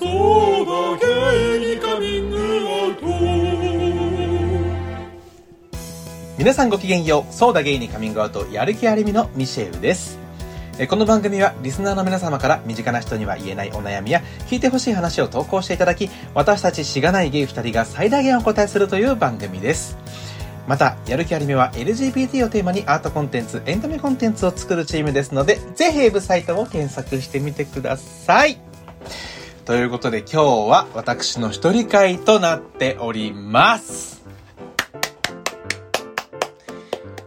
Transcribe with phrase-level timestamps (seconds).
[0.00, 0.08] そう
[0.64, 3.06] だゲイにカミングアウト
[6.38, 7.32] 皆さんごきげんよう。
[7.34, 10.18] そうだゲイにカミングアウト、やる気ありみのミシェウです。
[10.88, 19.98] この番組はリスナーの皆様から身近な人には言えないお悩みや聞いてほしい話を投稿していただき、私たちしがないゲイ二人が最大限お答えするという番組です。
[20.66, 28.58] また、やる気ありみは LGBT をテーマにアートコンテンツ、エンタメコンテンツを作るチームですので、ぜひウェブサイトを検索してみてください。
[29.70, 30.36] ということで今日
[30.68, 34.24] は私の一人会となっております。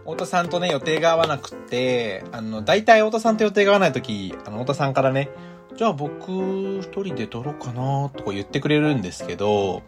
[0.02, 5.30] 太田さんとね、予定が合わなくて、あの、大体太田さんと予定が合わないとき、あの、太田さんからね、
[5.74, 9.82] じゃあ僕一人で撮ろうかなとか言ってくれるんですけど、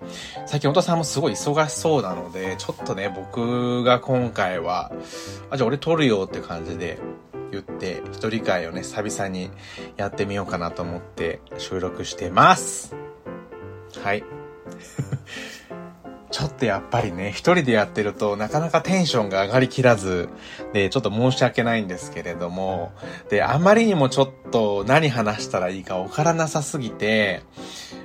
[0.47, 4.93] 最近太田さんもすごい忙しそうなので、ちょっとね、僕が今回は、
[5.51, 6.99] あ、じゃあ俺撮るよって感じで
[7.67, 9.51] 言って、一人会をね、久々に
[9.97, 12.95] やってみようかなと思って収録してます。
[14.03, 14.25] はい。
[16.31, 20.29] ちょっとやっぱりね、一人でやってるとなかなかテンションが上がりきらず、
[20.73, 22.93] で、ちょっと申し訳ないんですけれども、
[23.31, 27.43] で、あまりにもちょっと何話したらいいかわからなさすぎて、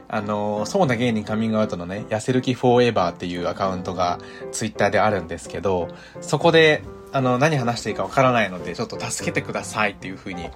[0.07, 4.19] あの、そうな芸人カミングアウトのね、痩せる気フォーエバーっていうアカウントが
[4.51, 5.87] ツイッターであるんですけど、
[6.21, 10.49] そこで、あの、何話していいかわからないので、ちょっと助けてくださいっていう風に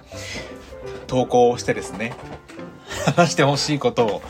[1.06, 2.14] 投稿をしてですね、
[3.16, 4.22] 話してほしいことを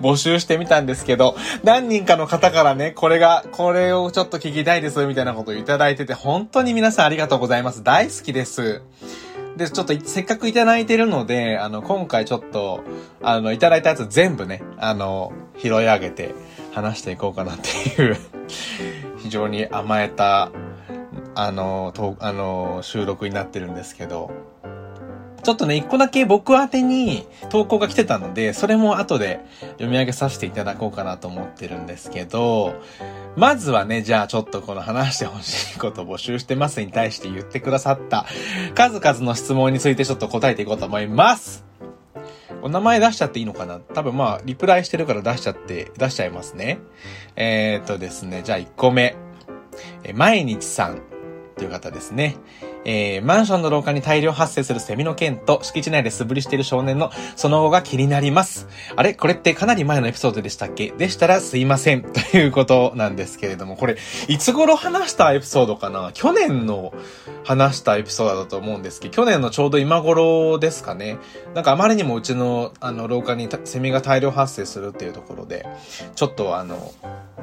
[0.00, 7.82] 募集してみたんですけど、何人かの方からね、これが、これをちょっと聞きたいです、みたいなことをいただいてて、本当に皆さんありがとうございます。
[7.82, 8.82] 大好きです。
[9.56, 12.82] で、ちょっとせっかくいただいてるので、あの、今回ちょっと、
[13.22, 16.34] あの、いただいたやつ全部ね、あの、拾い上げて
[16.72, 18.16] 話していこうかなっていう、
[19.22, 20.50] 非常に甘えた、
[21.34, 24.30] あの、とあの、収録になってるんですけど、
[25.44, 29.40] ちょっとね、一個だけ僕宛てに投稿が来てたので、それも後で
[29.72, 32.80] 読み上げさせていただこうかなと思ってるんですけど、
[33.36, 38.24] まずはね、じゃあちょっとこの話してほしいこと募集してますに対して言ってくださった
[38.74, 41.66] 数々の質問についてちょっと答えていこうと思います。
[42.62, 43.78] お名前出しちゃっていいのかな？
[43.80, 46.78] 多分まあ、リプライしてるから出しちゃって、出しちゃいますね。
[47.36, 49.14] えー、っとですね、じゃあ1個目。
[50.04, 51.02] え毎日さん
[51.56, 52.36] という方ですね。
[52.84, 58.68] えー、マンションの廊下に大量発生するセミの剣と敷地内で素振りしている少年のその後が気になります。
[58.96, 59.14] あれ？
[59.14, 60.90] これってかなり前のエピソードでしたっけ？
[60.90, 62.02] でしたらすいません。
[62.02, 63.96] ということなんですけれども、これ、
[64.28, 66.10] いつ頃話したエピソードかな？
[66.12, 66.92] 去年の
[67.44, 71.18] 話したエピソードだと思うんですけど、去年のちょうど今頃ですかね。
[71.54, 75.66] なんかあまりにもうちの、あの、廊下にセミが大量発生するっていうところで、
[76.14, 76.92] ちょっとあの、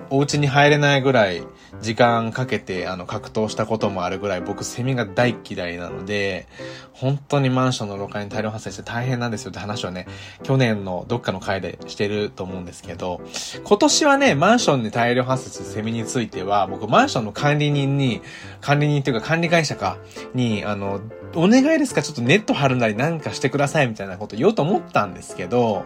[0.09, 1.41] お家に入れないぐらい
[1.79, 6.47] 時間かけてあの格闘したこともあるぐらい僕セミが大嫌いなので、
[6.94, 10.08] 本当にマンションの廊下に大量発生して大変なんですよって話をね、
[10.44, 13.22] 去年のどっかの回でしてると思うんですけど、
[13.64, 18.22] 今年はね、マンションに大量発生するセミについては、僕マンションの管理人に、
[18.62, 19.97] 管理人っていうか管理会社か、
[20.34, 21.02] に、あの、
[21.36, 25.86] お願いですかちょっとネット張るなりなんかしてくださいみたいなこと言おうと思ったんですけど、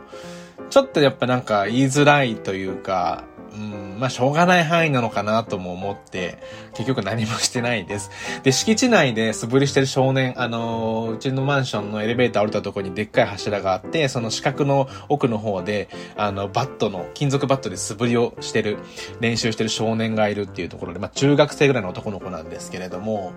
[0.69, 3.23] ちょっとやっぱなんか言いづらいというか、
[3.55, 6.37] うん、まあしょうがない範囲なのかなとも思って、
[6.73, 8.11] 結局何もしてないです。
[8.43, 18.77] で、敷地内で素振りしてる少年、あのーうちのマンションのエレベーター降りたところにでっかい柱があって、その四角の奥の方で、あの、バットの、金属バットで素振りをしてる、
[19.21, 23.31] 練習してる少年がいるっていうところで、まあ中学生ぐらいの男の子なんですけれども、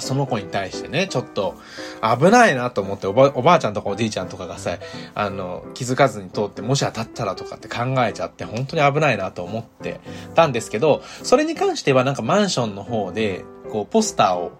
[0.00, 1.56] その子に対してね、ちょっと
[2.02, 4.78] 危ないなと思っておば、おばあちゃんとかおじいちゃんとかがさ、
[5.14, 10.00] あの、気づかずに通って、もし当たったらとかって考えちゃって、本当に危ないなと思って
[10.34, 14.52] たんですけど、それに関してはなんかマンションの方で、こう、ポスターを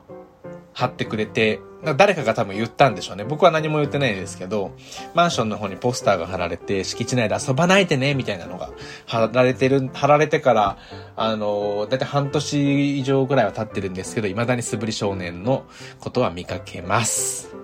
[0.78, 1.58] 貼ってくれて、
[1.96, 3.24] 誰かが多分言ったんでしょうね。
[3.24, 4.76] 僕は何も言ってないですけど、
[5.12, 8.70] マンションの方にポスターが貼られて、敷地内で遊ばないでね、みたいなのが
[9.04, 10.78] 貼られてる、貼られてから、
[11.16, 15.66] あの、だいたい半年以上ぐらいは経ってるんですけど、未だに素振り少年の
[15.98, 17.56] ことは見かけます。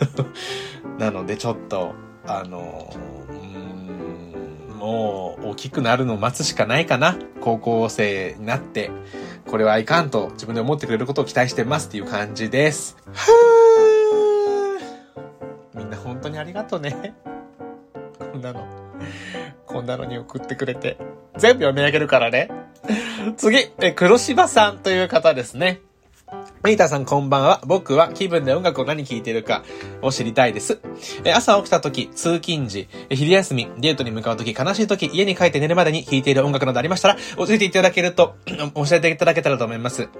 [0.98, 1.92] なので、ちょっと、
[2.26, 2.94] あの、
[4.80, 7.18] もう大きくなるのを待つしかないかな。
[7.42, 8.90] 高校生になって、
[9.46, 12.96] これはいかんと自分で思ってくれることを期待してますっていう感じです。
[13.12, 17.14] ふーみんな本当にありがとうね。
[18.32, 18.66] こんなの、
[19.66, 20.96] こんなのに送ってくれて。
[21.36, 22.48] 全部読み上げるからね。
[23.36, 25.82] 次、え、黒柴さんという方ですね。
[26.62, 27.62] リーターさんこんばんは。
[27.64, 29.64] 僕は気分で音楽を何聴いてるか
[30.02, 30.78] を知りたいです。
[31.24, 40.10] え朝起きた時、通勤時、昼休み、デートに向かう時、悲しい時、家に帰って寝るまでに聴いている音楽などありましたら、教えていただけると、 教えていただけたらと思います。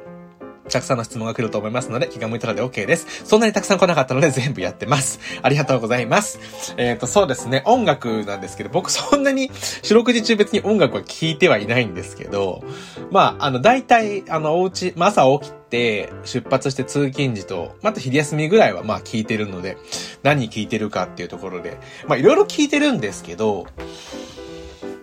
[0.70, 3.24] たくさんの質問が来ると思いますので、気が向いたらで OK です。
[3.24, 5.20] そんなにたくさん来なかったので全部やってます。
[5.42, 6.38] ありがとうございます。
[6.76, 9.50] えっ、ー、と、そうですね、音楽なんですけど、僕そんなに
[9.82, 12.62] 四六時中別に音楽は聴いてはいないんですけど、
[13.10, 19.78] まあ、あの、大体、あの、お家、まあ、朝起きて、出発して通勤時と、また昼休みぐらいはまあ聞いてるので、
[20.22, 23.66] 何聞いてるかっていうところで、まあいろいろ聞いてるんですけど、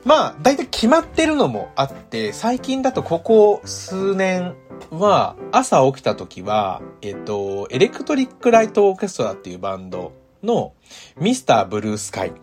[0.07, 4.55] まあ、大体決まってるのもあって、最近だとここ数年
[4.91, 10.13] は、朝起きた時は、えっと、エレクトリックライトオーケストラっていうバンド
[10.43, 10.73] の
[11.19, 12.33] ミスターブルースカイ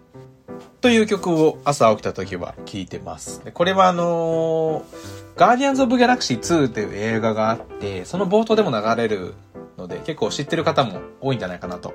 [0.80, 3.42] という曲を朝起きた時は聴いてます。
[3.44, 9.34] でこれはあのー、ガーディアンズ・オブ・ギャラクシー2という映画があって、その冒頭でも流れる
[9.76, 11.94] ので、結構知ってる方も多いんじゃないかなと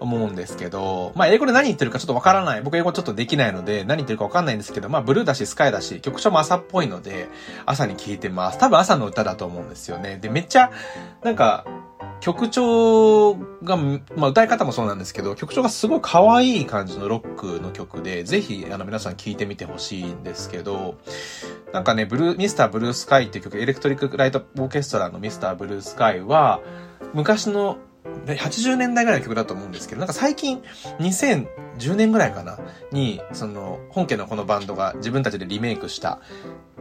[0.00, 2.62] 思うんですけど、まあ英語で何言ってるかちょっとわからない。
[2.62, 7.28] 僕英語ちょっとできないので何言ってるかわかんないんですけど、まあブルーだしスカイだし、曲調も朝っぽいので、
[7.66, 8.58] 朝に聴いてます。
[8.58, 10.18] 多分朝の歌だと思うんですよね。
[10.20, 10.70] で、めっちゃ、
[11.22, 11.64] なんか、
[12.20, 13.34] 曲調
[13.64, 20.96] が、まあ歌い方もそうなんですけど、曲調がすごい可愛い感じのロックの曲で、ぜひ、あの皆さん聴いてみてほしいんですけど、
[21.72, 26.60] なんかね、ブルー、ミスターブルースカイっていう曲、エレクトリックライトオーケストラのミスターブルースカイは、
[27.14, 27.78] 昔の
[28.26, 30.62] 80年代ぐらいの曲だと思うんですけど、なんか最近、
[31.00, 32.58] 2010年ぐらいかな
[32.92, 36.20] に、その、本家のこのバンドが自分たちでリメイクした、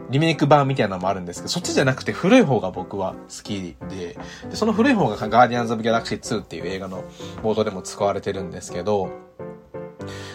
[0.10, 4.18] リメイク版みたいなのもあるんですけど、そっちじゃなくて古い方が僕は好きで、
[4.50, 7.04] でその古い方がガーディアンズ・オブ・ギャラクシー2っていう映画の
[7.44, 9.10] 冒頭でも使われてるんですけど、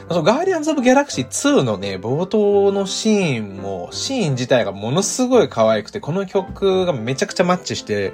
[0.08, 8.12] そのガーディアンズ・オブ・ギャラクシー2のね、冒頭のシーンも、シーン自体がものすごい可愛くて、この曲がめちゃくちゃマッチして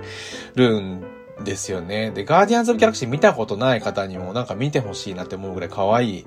[0.54, 1.02] るん
[1.44, 2.10] ですよね。
[2.10, 6.26] で、ガーディアンズ・オブ・ギャラクシー見たことない方にもなんか見てほしいなって思うぐらい可愛い。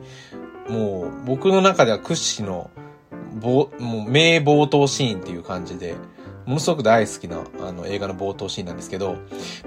[0.69, 2.69] もう、僕の中では屈指の、
[3.35, 5.95] ぼ、もう名冒頭シーンっていう感じで、
[6.45, 9.17] ものすごく大好きなあの映画の冒頭シーンなんですけど、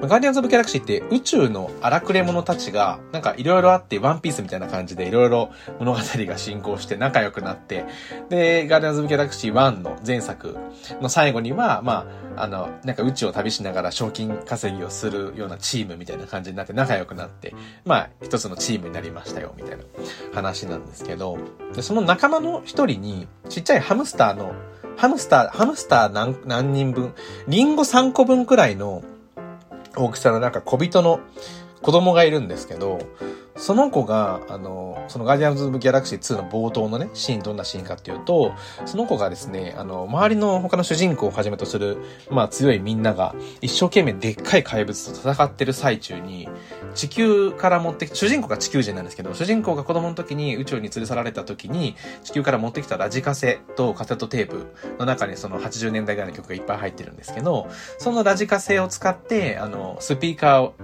[0.01, 7.85] ガーディアンズ・オブ・ギャラクシーって宇宙の荒くれ者たちが、なんかいろいろあって、ワンピースみたいな感じでいろいろ物語が進行して仲良くなって、
[8.29, 10.57] で、ガーディアンズ・オブ・ギャラクシー1の前作
[11.01, 12.07] の最後には、ま
[12.37, 19.85] あ、あの、なんか宇宙を旅しながら賞金稼ぎをするようなチームみたいな感じになって仲良くなって、まあ、一つのチームになりましたよ、みたいな
[20.35, 21.39] 話なんですけど、
[21.75, 24.55] でその仲間の一人に、ちっちゃいハムスターの
[24.97, 27.15] ハムスター、ハムスター何、何人分、
[27.49, 29.03] リンゴ3個分くらいの
[29.97, 31.21] 大きさのなんか小人の
[31.83, 32.99] 子供がいるんですけど、
[33.57, 38.53] その子が、あの、そのガーディアンズ・オブ・ギャラクシー2の冒頭のね、シーン、どんなシーンかっていうと、
[38.85, 41.99] その子がですね、あの、周りの他の主人公をはじめとする、
[42.31, 46.49] まあ強いみんなが、一生懸命でっかい怪物と戦ってる最中に、
[46.95, 54.67] 地球から持ってき、主人公が地球人なんですけど、主人公が子供の時に宇宙に連れ去られた時に、地球から持ってきたラジカセとカセットテープ
[54.99, 57.69] の中にその80年代ぐらいの曲がいっぱい入ってるんですけど、
[57.99, 60.75] そのラジカセを使って、あの、スピーカーを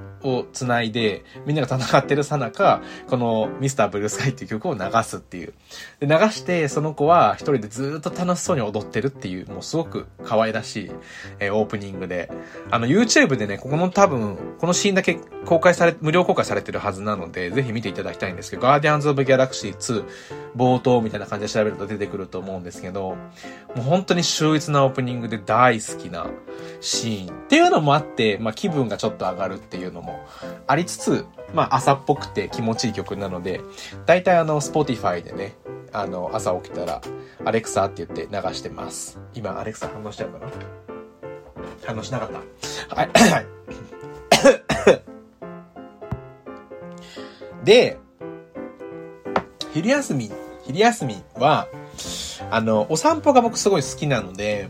[0.52, 5.54] 繋いで、みんなが戦ってるさなか、このミスターブルースカイっていう曲を流すっていう。
[6.00, 10.90] で、流して、その子は一人でずっと楽しそうに踊ってるっていう、もうすごく可愛らしい、
[11.38, 12.30] えー、オープニングで。
[12.70, 20.04] あの、YouTube でね、ここの多分、このシーンだけ公開され、無料公開されてるはずなので、ぜひ見ていただきたいんですけど、ガーディアンズ・オブ・ギャラクシー2
[20.56, 23.16] 冒頭みたいな感じで調べると出てくると思うんですけど、も
[23.78, 26.26] う本当に秀逸なオープニングで大好きな
[26.80, 30.11] シーンっていうのもあって、まあ気分がちょっと上がるっていうのも
[30.66, 33.60] ありつつ、まあ朝っぽくて気持ちいい曲なので、
[34.06, 35.54] 大体あの、 Spotify でね、
[35.92, 37.00] あの、朝起きたら、
[37.44, 39.18] アレクサって言って流してます。
[39.34, 40.46] 今、アレクサ反応しちゃうかな？
[41.84, 42.30] 反応しなかっ
[42.88, 42.94] た。
[42.96, 43.10] はい。
[47.64, 47.98] で、
[49.72, 50.30] 昼休み、
[50.64, 51.68] 昼休みは、
[52.50, 54.68] あの、お散歩が僕すごい好きなので、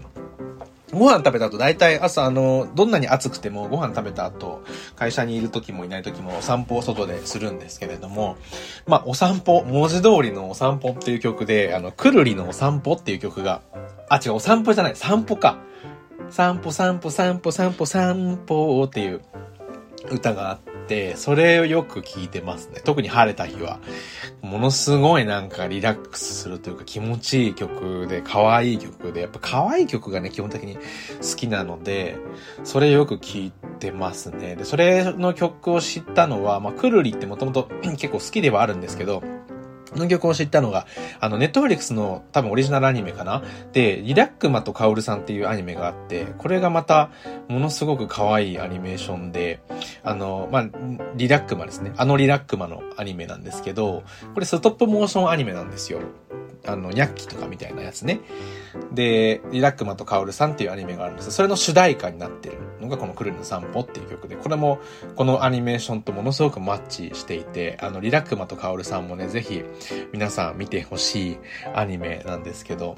[0.92, 4.62] ご飯食べた後、大体朝、あの、どんなに暑くてもご飯食べた後、
[4.94, 8.36] 会社にいる時もいない時もお散歩を外でするんですけれども、
[8.86, 13.62] まあ、お散歩、文字通りのお散歩っていう曲で、あの、くるりのお散歩っていう曲が、
[14.10, 15.58] あ、違う、お散歩じゃない、散歩か。
[16.28, 19.22] 散歩、散歩、散歩、散歩、散歩っていう
[20.10, 22.80] 歌があって、それをよく聞いてますね。
[22.84, 23.80] 特に晴れた日は。
[24.40, 32.16] ものすごいなんかリラックスするというか気持ちいい曲で、可愛い曲で、やっぱ可愛い曲がね、基本的に好きなので、
[32.64, 34.56] それよく聞いてますね。
[34.56, 39.22] で、それの曲を知ったのは、まあ、くるりってもともと結構好きではあるんですけど、
[39.94, 40.86] の曲を知ったのが、
[41.20, 43.42] あの、ネットフリックスの多分オリジナルアニメかな？
[43.72, 47.10] で、リラックマとカオルさんっていうアニメがあって、これがまた、
[47.48, 49.60] ものすごく可愛いアニメーションで、
[50.02, 50.68] あの、まあ、
[51.16, 51.92] リラックマですね。
[51.96, 54.02] あのリラックマのアニメなんですけど、
[54.34, 56.00] これストップモーションアニメなんですよ。
[56.66, 58.20] あの、ニャッキとかみたいなやつね。
[58.92, 61.30] で、リラックマとカオルさんっていうアニメがあるんです。
[61.30, 64.78] それの主題歌になってるのがこのクルルの散歩っていう曲で、これも
[65.16, 69.64] このアニメーションとものすごくマッチしていて、あの、リラックマとカオルさんもね、ぜひ
[70.12, 71.38] 皆さん見てほしい
[71.74, 72.96] アニメなんですけど、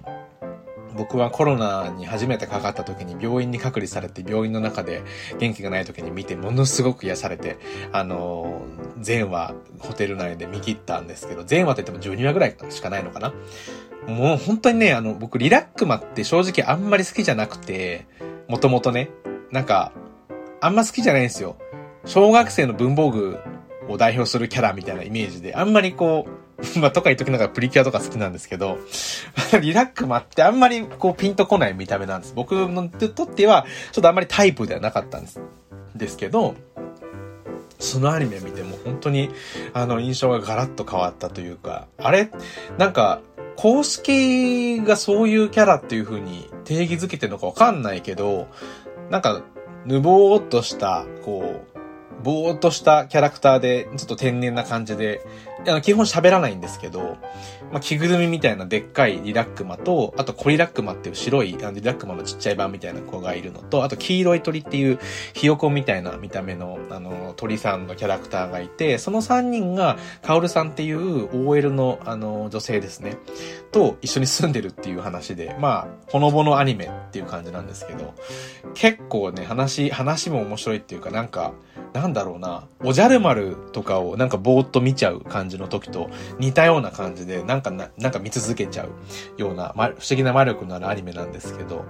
[0.96, 5.02] 僕はコロナに初めてかかった時に病院に隔離されて病院の中で
[5.38, 7.58] 元気がない時に見てものすごく癒されて、
[7.92, 8.62] あの、
[9.00, 13.32] 全話ホテル内で見切ったんですけど、全話って言っても12話ぐらいしかないのかな？
[14.06, 18.06] もう本当にね、あの、僕リラックマって正直あんまり好きじゃなくて、
[18.48, 19.10] もともとね、
[19.50, 19.92] なんか、
[20.60, 21.56] あんま好きじゃないんですよ。
[22.04, 23.38] 小学生の文房具
[23.88, 26.43] を代表するキャラみたいなイメージで、あんまりこう、
[26.80, 28.78] まあ、とか言っときながらプリキュアとか好きなんですけど、
[29.60, 32.32] リラックマってあんまりこうピンとこない見た目なんです。
[32.34, 35.40] 僕のとっては、ちょっとあんまりタイプではなかったんです。
[35.94, 36.54] ですけど、
[37.78, 39.30] そのアニメ見ても本当に、
[39.72, 42.30] あの、印象がガラッと変わったというか、あれ、
[42.78, 43.20] なんか、
[43.56, 48.48] 公式がそういうキャラっていう風に定義づけてるのかわかんないけど、
[49.10, 49.42] なんか、
[49.84, 55.20] ぬぼーっとした、こう、ぼーっとしたキャラクターで、ちょっと天然な感じで、
[55.66, 57.16] あの、基本喋らないんですけど、
[57.72, 64.98] まあ、着ぐるみみたいなでっかいリラックマと、あとコリラックマっていう白いあのリラックマのちっちゃい版みたいな子がいるのと、あと黄色い鳥っていう
[65.32, 73.16] ひよこみたいな見た目の、あの、鳥さんのキャラクターがいて、その3人が、カオルさんっていう OL の、あの、女性ですね、
[73.72, 78.14] と一緒に住んでるっていう話で、まあ、ほのぼのアニメっていう感じなんですけど、
[78.74, 81.52] 結構ね、話、話も面白いっていうか、なんか、
[81.94, 88.90] なんだろうな、おじゃる丸とかをなんかぼーっと見ちゃう感じの時と似たような感じで、なんかな、なんか見続けちゃう
[89.36, 91.84] ような、ま、不思議な魔力のあるアニメなんですけど、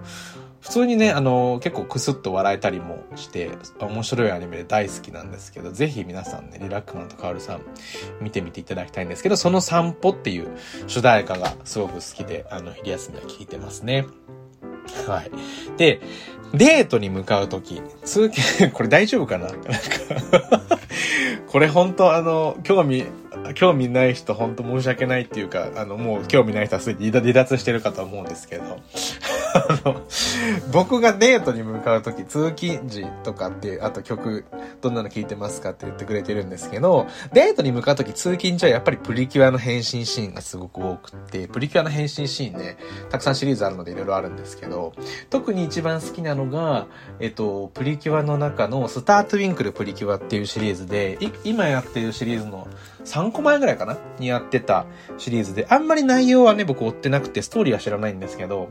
[0.61, 7.61] 普通にね、あの、結構クスッと笑えたりもして、面白いアニメで大好きなんですけど、ぜひ皆さんね、リラックマンとカオルさん
[8.23, 10.49] 見てみていただきたいんですけど、その散歩っていう
[10.87, 14.07] 主題歌がすごく好きで、あの、昼休みは聴いてますね。
[15.07, 15.31] はい。
[15.77, 16.01] で、
[16.55, 19.49] デートに向かうとき、通勤、 これ大丈夫かな？
[19.49, 19.69] なんか
[21.47, 23.05] これ本当あの、興味、
[23.53, 28.65] 興味ない人本当申し訳ないっていうか、あの、もう興味ない人はすでに離脱してるかと思うんですけど、
[29.55, 30.03] あの、
[30.73, 34.45] 僕がデートに向かうとき、通勤時とかって、あと曲、
[34.81, 42.77] どんなの聴いてますかって言ってくれてるんですけど、デートに向かうとき通勤時はやっぱりプリキュアの変身シーンがすごく多くて、プリキュアの変身シーンね、
[43.11, 44.93] たくさんシリーズあるのでいろいろあるんですけど、
[45.31, 46.87] 特に一番好きなのが、
[47.21, 52.69] えっと、プリキュアの中のスタートウィンクルプリキュアっていうシリーズで、今やってるシリーズの
[53.05, 53.99] 3個前ぐらいかな？
[54.19, 54.87] にやってた
[55.19, 58.71] シリーズで、あんまり内容はね、僕追ってなくて、ストーリーは知らないんですけど、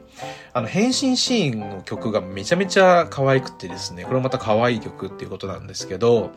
[0.53, 6.31] あの、変身シーンの曲がめちゃめちゃ可愛くてですね、これまた可愛い曲っていうことなんですけど、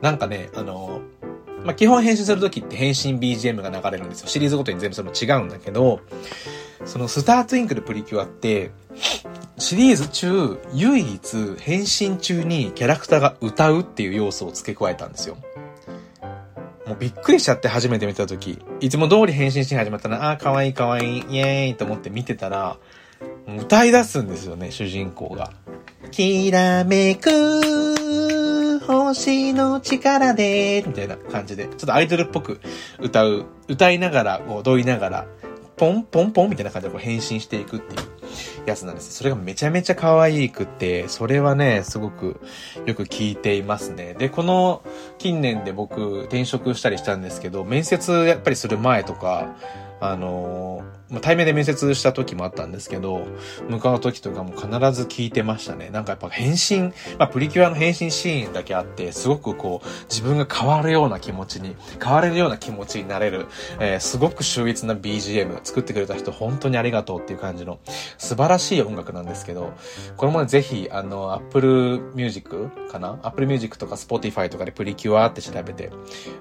[0.00, 1.00] なんかね、あの、
[1.64, 4.28] まあ、基本変身するときって変身 BGM が流れるんですよ。
[4.28, 6.00] シリーズごとに全部その違うんだけど、
[6.84, 8.72] そのスターツインクルプリキュアって、
[9.58, 15.36] シリーズ中、唯一変身中にキャラクターが歌うっていう要素を付け加えたんですよ。
[16.92, 21.20] もうびっくりしちゃって初めて見た時、いつも通り変身シーン始まったら、あーかわいいかわい。
[21.20, 21.74] い、イエーイ。
[21.74, 22.76] と思って見てたら、
[23.58, 25.52] 歌い出すんですよね、主人公が。
[26.10, 32.60] きらめく星の力で、みたいな感じで、ちょっとアイドルっぽく
[33.00, 35.26] 歌う、歌いながら、踊りながら、
[35.76, 39.12] ポンポンポンみたいな感じでこう変身していくっていうやつなんです。
[39.12, 42.40] それがめちゃめちゃ可愛くて、それはね、すごく
[42.86, 44.14] よく聞いていますね。
[44.14, 44.82] で、この
[45.18, 49.56] 近年で僕転職したりしたんですけど、面接やっぱりする前とか、
[50.02, 50.82] あの
[51.20, 53.26] 対面で面接した時もあったんですけど、
[53.68, 55.90] 向かう時とかも必ず聞いてましたね。
[55.90, 63.46] なんかやっぱ変身、まあ、プリキュアの変身シーンだけあって、すごくこう、自分が変わるような気持ちに、変われるような気持ちになれる、
[63.78, 67.78] えー、すごく秀逸な BGM、作ってくれた人本当にありがとうっていう感じの、
[68.16, 69.72] 素晴らしい音楽なんですけど、
[70.16, 75.90] これもね、ぜひ、あの、Apple Music かな ?Apple Music とか Spotify とかでプリキュアって調べて、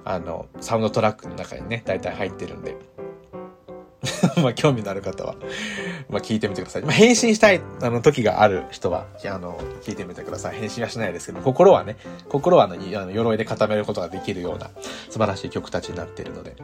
[0.06, 2.78] あの、サウンドトラックの中にね、大体入ってるんで、
[4.42, 5.36] まあ、興味のある方は、
[6.10, 6.82] まあ、聞いてみてください。
[6.82, 10.56] まあ、返信したい、あの、時がある人は、あの、聞いてみてください。
[10.56, 14.72] 返信はしないですけど、心はね、心はあの、あの鎧で固めることができるような、
[15.10, 16.56] 素晴らしい曲たちになっているので。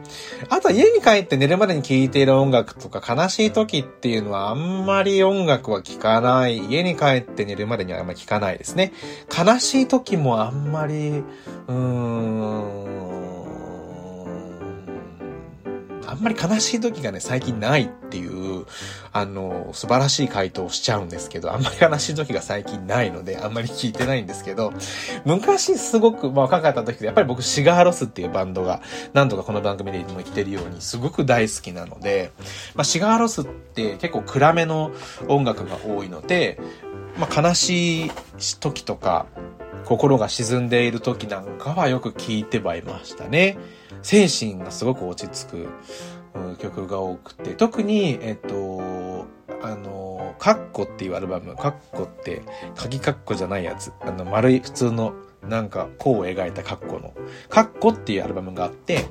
[0.48, 6.58] あとは家に帰って寝るまでに聴いている音楽とか、悲しい時っていうのは、あんまり音楽は聴かない。
[6.58, 8.92] 家に帰って寝るまでにはあんまり聴かないですね。
[9.36, 11.22] 悲しい時もあんまり、
[11.68, 12.87] うーん、
[16.08, 18.64] あんまり悲しい時がね、最近ないっていう、
[19.12, 24.72] あの、素晴らしい回答をしちゃうんですけど、あんまり悲しい時が最近ないので、あんまり聞いてないんですけど、
[25.26, 28.80] 昔すごく、まあ若かった時で、やっぱり僕シガーロスっていうバンドが、
[29.12, 32.32] 何度かこの番組でも言ってるように、すごく大好きなので、
[32.74, 34.92] まあシガーロスって結構暗めの
[35.28, 36.58] 音楽が多いので、
[37.18, 38.10] まあ悲しい
[38.60, 39.26] 時とか、
[39.84, 43.56] 心が沈んでいる時なんかはよく聞いてはいましたね。
[44.02, 45.68] 精神がすごく落ち着く
[46.58, 49.26] 曲が多くて、特に、えっと、
[49.62, 52.42] あの、カッコっていうアルバム、カッコって、
[52.76, 57.12] 鍵カッコじゃないやつ、あの、丸い普通の、なんか、こう描いたカッコの、
[57.48, 59.06] カッコっていうアルバムがあって、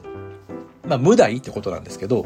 [0.88, 2.26] まあ、無題ってことなんですけど、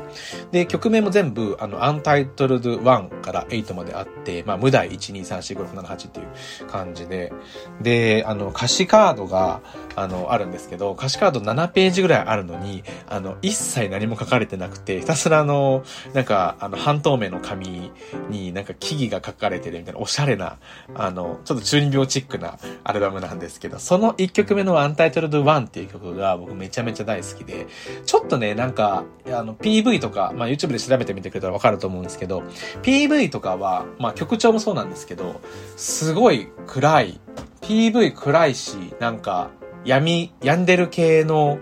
[0.52, 7.34] で、曲名も全部、あの、アンタイトルド1から8まであって、まあ、無題1、2、3、4、5、6、7、8っていう感じで、
[7.82, 9.62] で、あの、歌詞カードが、
[9.96, 17.92] あの、あるんですけど、歌詞カード7ページぐらいあるのに、あの、一切何も書かれてなくて、ひたすらあの、なんか、あの、半透明の紙
[18.30, 20.58] になんか木々が書かれてるみたいな、おしゃれな、
[20.96, 27.68] あの、ちょっと中二病チックなアルバムなんですけど、その1曲目のアンタイトルド1っていう曲が僕めちゃめちゃ大好きで、
[28.06, 32.44] ちょっとね、なんか、あの、PV とか、まあ、YouTube で調べてみてくれたらわかると思うんですけど、
[32.84, 35.42] PV とかは、まあ、曲調もそうなんですけど、
[35.78, 37.20] すごい暗い、
[37.62, 39.50] PV 暗いし、なんか、
[39.86, 41.60] 闇、病んでる系の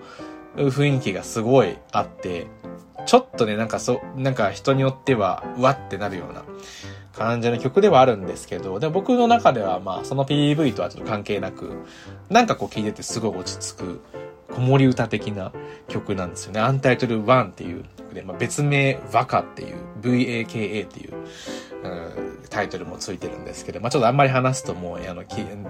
[0.56, 2.48] 雰囲気がすごいあって、
[3.06, 6.44] ちょっとね、なんかそ、なんか人によっては、うわってなるような
[7.14, 11.72] 感じの曲ではあるんですけど、でも僕の中ではまあ、その PV とはちょっと関係なく、
[12.30, 14.02] なんかこう聴いててすごい落ち着く、
[14.60, 15.52] 子守歌的な
[15.88, 16.60] 曲なんですよね。
[16.60, 21.14] アンタイトル1っていう曲で、まあ、別名、和歌っていう、VAKA っていう、
[22.50, 25.24] タイトルもついてるんですけど、まあ、ちょっとあんまり話すともう、あの、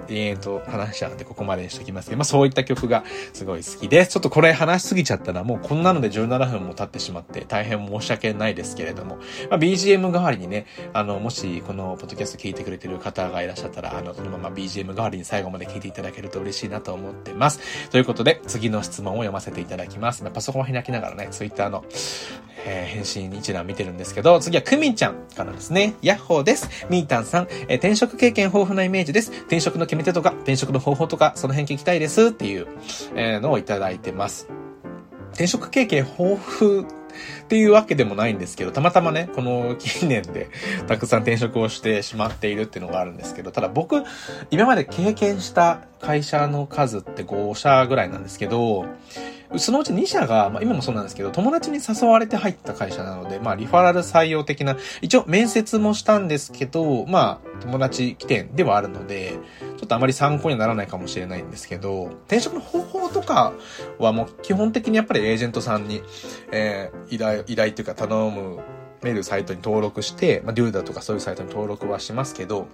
[0.08, 4.12] 延々と話しちゃうんで、ここまでにしておきますけど、まあ、そういった曲がすごい好きです。
[4.12, 9.18] ちょっとこれ話しすぎちゃったら、もうこんなので17分も経ってしまって、大変申し訳ないですけれども、
[9.50, 17.90] まあ、BGM 代わりにね、あの、もし、このポッドキャスト聞いてくれてる方がいらっしゃったら、あの、そのまま BGM 代わりに最後まで聞いていただけると嬉しいなと思ってます。
[17.90, 20.24] ということで、次の質問を読ませていただきます。
[20.24, 21.84] まあ、パソコンを開きながらね、Twitter の、
[22.66, 25.96] えー、返信一覧見てるんですけど、次はクミンちゃんからですね。
[26.02, 26.70] ヤッホーです。
[26.90, 29.32] ミータンさん、えー、転職経験豊富なイメージです。
[29.32, 32.68] 転職の決め手とか、転職の方法とか、その辺聞きたいですっていう、
[33.16, 34.48] えー、のをいただいてます。
[35.34, 36.86] 転職経験豊富っ
[37.48, 40.50] ていうわけでもないんですけど、たまたまね、この近年で
[40.88, 44.04] たくさん転職をしてしまっているっていうのがあるんですけど、ただ僕、
[44.52, 48.86] 今まで経験した会社の数って5社ぐらいなんですけど、
[49.58, 59.40] そのうち2社が、まあ今もそうなんですけど、友達に誘われて入った会社なので、まあリファラル採用的な、一応面接もしたんですけど、まあ友達起点ではあるので、
[59.78, 63.54] ちょっとあまり参考にならないかもしれないんですけど、転職の方法とか
[63.98, 66.04] はもう基本的にやっぱりエージェントさんに、
[66.52, 68.60] えー、依頼、依頼っていうか頼む
[69.02, 72.68] メールサイトに登録して、まあ、デューダとかそういうサイトに登録はしますけど、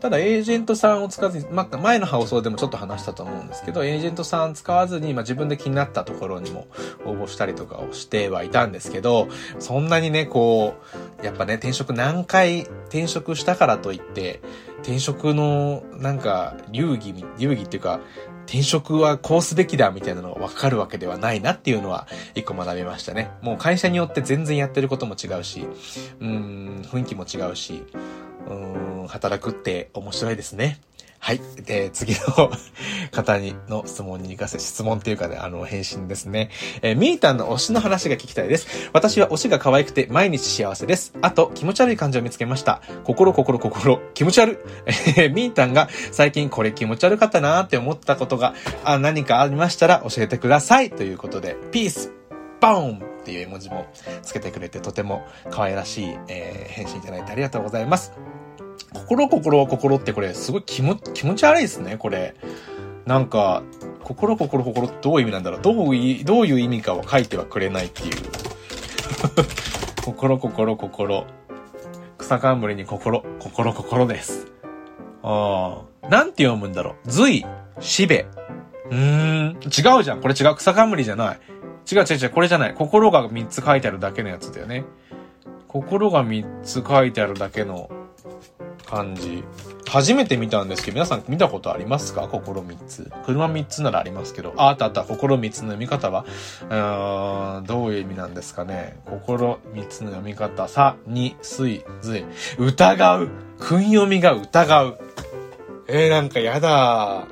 [0.00, 6.66] ただ、エージェントさんを使わずに、まあ、前の放送でもちょっと話したと思うんですけど、エージェントさん使わずに、まあ、自分で気になったところにも
[7.04, 9.28] 応募したりとかをしてはいたんですけど、
[9.58, 10.74] そんなにね、こ
[11.22, 14.40] う、やっぱね、転職何回転職したからといって、
[14.82, 18.00] 転職の、なんか、流儀、流儀っていうか、
[18.46, 23.30] 転職はこうすべきだみたいなのがわかるわけではないなっていうのは一個学びましたね。
[23.42, 25.66] もう会社によって全然やってることも違うし、
[26.20, 27.84] うん、雰囲気も違うし、
[28.48, 30.80] うん、働くって面白いですね。
[31.18, 31.40] はい。
[31.64, 32.52] で、次の
[33.10, 36.50] 方にの質問に行かせ、質問っていうかね、あの、返信ですね。
[36.82, 38.90] えー、みーたんの推しの話が聞きたいです。
[38.92, 41.14] 私は推しが可愛くて毎日幸せです。
[41.22, 42.80] あと、気持ち悪い感じを見つけました。
[43.02, 44.56] 心、心、心、気持ち悪い。
[44.86, 48.54] えー、みーたんが最近これ気持ち悪かったなーって思ったことが、
[48.84, 50.90] あ、何かありましたら教えてください。
[50.90, 52.12] ということで、ピース
[52.74, 53.86] ボーンっていう絵文字も
[54.22, 58.12] つけてくれてとても可愛らしい、えー、返信いただいてありがとうございます。
[58.92, 62.34] 心心心ってこれすごい気も気持ち悪いですね、これ。
[63.04, 63.62] なんか、
[64.02, 68.16] 心心心ってどういう意味なんだろうどうい、どういう意味かを書いてはくれないっていう。
[70.04, 71.26] 心心心。
[72.18, 74.46] 草冠に心、心心です。
[75.22, 76.08] ああ。
[76.08, 77.44] なんて読むんだろう随、
[77.80, 78.26] しべ。
[78.90, 79.56] うーん。
[79.56, 80.20] 違うじゃん。
[80.20, 80.56] これ違う。
[80.56, 81.38] 草冠じゃない。
[81.90, 82.30] 違う違う違う。
[82.30, 82.74] これじゃない。
[82.74, 84.84] 心が3つ書いてあるだけのやつだよね。
[85.68, 87.90] 心が3つ書いてあるだけの
[88.86, 89.44] 感じ。
[89.88, 92.26] 初めて見たんですけど、皆さん見たことありますか？
[92.28, 93.10] 心3つ。
[93.24, 96.24] 車3つならありますけど、あ、あったあった、心3つの読み方は、
[96.62, 98.98] うーん、どういう意味なんですかね。
[99.06, 102.24] 心3つの読み方、さ、に、すい、ずい。
[102.58, 103.28] 疑う。
[103.60, 104.98] 訓読みが疑う。
[105.88, 107.28] えー、なんかやだ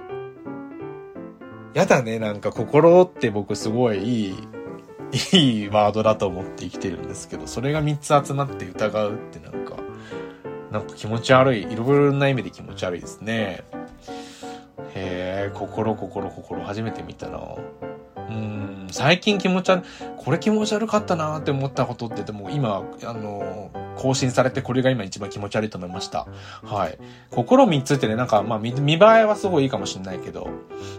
[1.75, 4.35] やだね、なんか心って僕すごいい
[5.33, 9.77] いいいワードだと思って生きてるんですけど、それが3つ集まって疑うってなんか、
[10.71, 11.63] なんか気持ち悪い。
[11.63, 13.65] いろいろな意味で気持ち悪いですね。
[14.95, 17.39] へえ、心、心、心、初めて見たな。
[18.29, 19.85] うん、最近気持ち悪、
[20.17, 26.27] これ気持ち悪かったなって思ったことってでも今、あの、更新されてこれが今一番気持ち悪いと思いました。
[26.65, 26.99] はい。
[27.31, 30.49] 心三つってね、なんかまあ見見栄えはすごいいいかもしれないけど、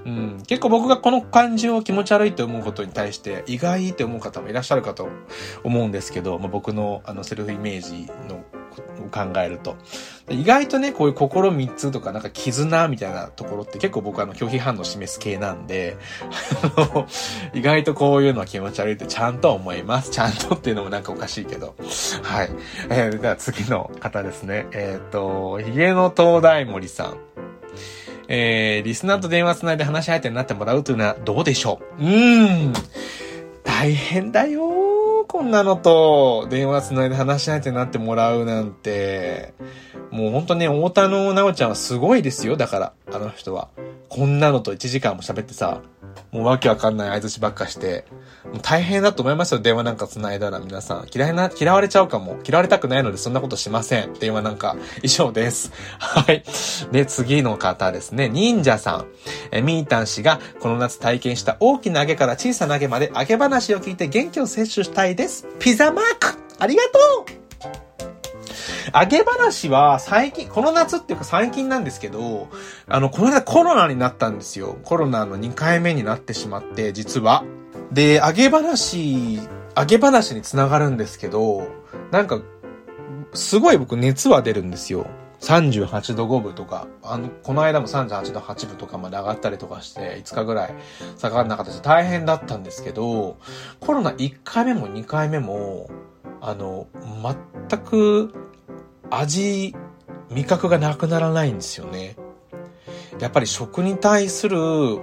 [0.05, 5.09] うん、結構僕がこの感じを気持ち悪いって思うことに対して意外って思う方もいらっしゃるかと
[5.63, 8.43] 思うんですけど、まあ、僕のあのセルフイメージの
[9.11, 9.75] 考えると。
[10.29, 15.97] 意外とね、こういう心三つとかなんか絆みたいなところって結構僕あの拒否反応を示す系なんで、
[17.53, 20.11] 意外とこういうのは気持ち悪いってちゃんと思います。
[20.11, 21.75] ちゃんとっていうのもなんかおかしいけど。
[22.23, 22.49] はい。
[22.89, 24.67] えー、では次の方ですね。
[24.71, 27.17] えっ、ー、と、ヒゲの東大森さん。
[28.27, 32.03] えー、リスナーと電話つないで話し相手になってもらうというのはどうでしょう？
[32.03, 32.73] うーん。
[33.63, 34.74] 大変だよ
[35.36, 39.54] こんなのと電話つないで話し相手になってもらうなんて。
[40.10, 42.56] もうほんとね、太田のなおちゃんはすごいですよ。
[42.56, 43.67] だから、あの人は。
[44.09, 45.81] こんなのと1時間も喋ってさ、
[46.31, 48.05] もうわけわかんない相槌ばっかして、
[48.45, 51.07] もう大変だと思いますよ、電話なんか繋いだら皆さん。
[51.13, 52.37] 嫌いな、嫌われちゃうかも。
[52.47, 54.13] 嫌われたくないのでそんなことしません。
[54.13, 55.71] 電話なんか、以上です。
[55.99, 56.43] はい。
[56.91, 58.29] で、次の方ですね。
[58.29, 59.05] 忍者さん。
[59.51, 65.47] え、みーたん氏がこの夏体験した大きな揚げから小さな揚げまで揚げ話を聞いて元気を摂取したいです。
[65.59, 66.89] ピザマークありがと
[67.41, 67.44] う
[68.93, 72.49] 揚げ話は最近、この夏っていうか最近なんですけど、
[72.88, 74.78] あの、この間コロナになったんですよ。
[74.84, 77.43] コロナの2回目になってしまって、実は。
[77.91, 79.39] で、揚げ話、
[79.78, 81.67] 揚げ話につながるんですけど、
[82.12, 82.41] なんか、
[83.34, 85.08] すごい僕熱は出るんですよ。
[85.41, 90.75] 38度5分とか、あの、この間も38度8分とかまで上がったりとかして、5日ぐらい
[91.17, 93.38] 下がらなかったし、大変だったんですけど、
[93.80, 95.89] コロナ1回目も2回目も、
[96.41, 96.88] あの、
[97.69, 98.34] 全く
[99.09, 99.75] 味、
[100.31, 102.15] 味覚がなくならないんですよね。
[103.19, 104.59] やっぱり食に対する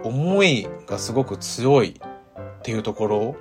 [0.07, 3.37] 思いがすごく強いっていうところ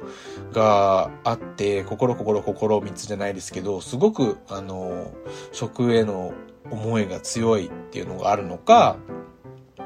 [0.53, 5.11] があって、心心心三つじゃないですけど、すごくあの、
[5.51, 6.33] 食への
[6.69, 8.97] 思いが強いっていうのがあるのか、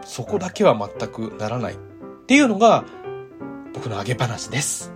[0.05, 1.77] そこだけは全くならないっ
[2.27, 2.85] ていうのが
[3.73, 4.91] 僕の揚げ話です。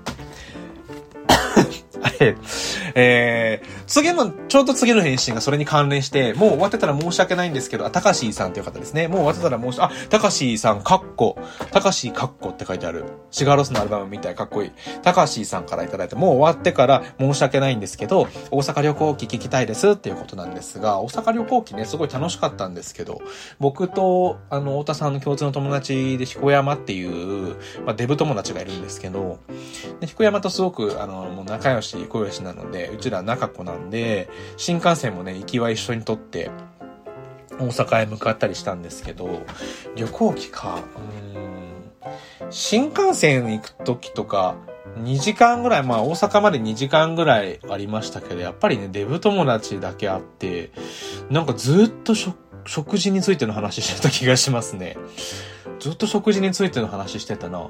[2.01, 2.35] はい
[2.95, 9.07] えー、次の、ちょうど次の返信がそれに関連して、もう終わってたら申し訳ないんですけど、あ、たかしーさんという方ですね。
[9.07, 11.37] もう終わってたら申し、あ、たかしーさん、かっこ、
[11.71, 13.05] たかしーかっこって書いてある。
[13.31, 14.71] シガーロスのアルバムみたいかっこいい。
[15.01, 23.21] たかしーさんからいただいて、もう終わってから申し訳ないんですけど、大阪旅行記聞きたいですっていうことなんですが、大阪旅行記ね、すごい楽しかったんですけど、
[23.59, 29.39] 僕と、あの、太田さんの共通の友達で彦山っていう、まあ、デブ友達がいるんですけど、
[29.99, 36.51] で彦山とすごく、あの、もう仲良し、小良しなので、うちら仲子なんで、新幹線もね、行きは一緒にとって、
[37.59, 39.41] 大阪へ向かったりしたんですけど、
[39.95, 40.79] 旅行機か、
[42.41, 44.55] うん、新幹線行く時とか、
[44.97, 50.71] 2時間ぐらい、まあ大阪まで2時間ぐらいありましたけど、やっぱりね、デブ友達だけあって、
[51.29, 52.13] なんかずっと
[52.65, 54.97] 食事についての話してた気がしますね。
[55.79, 57.69] ずっと食事についての話してたな。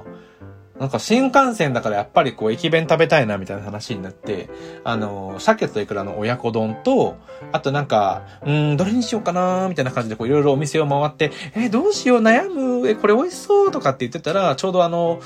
[0.80, 4.48] なんか新幹線だからやっぱりこう駅弁食べたいなみたいな話になって、
[4.82, 7.18] あの、鮭とイクラの親子丼と、
[7.52, 15.20] あとなんか、うん、どれにしようかなみたいな感じでこういろいろお店を回って、えどうしよう悩むえ、これ美味しそうとかって言ってたら、ちょうどあの、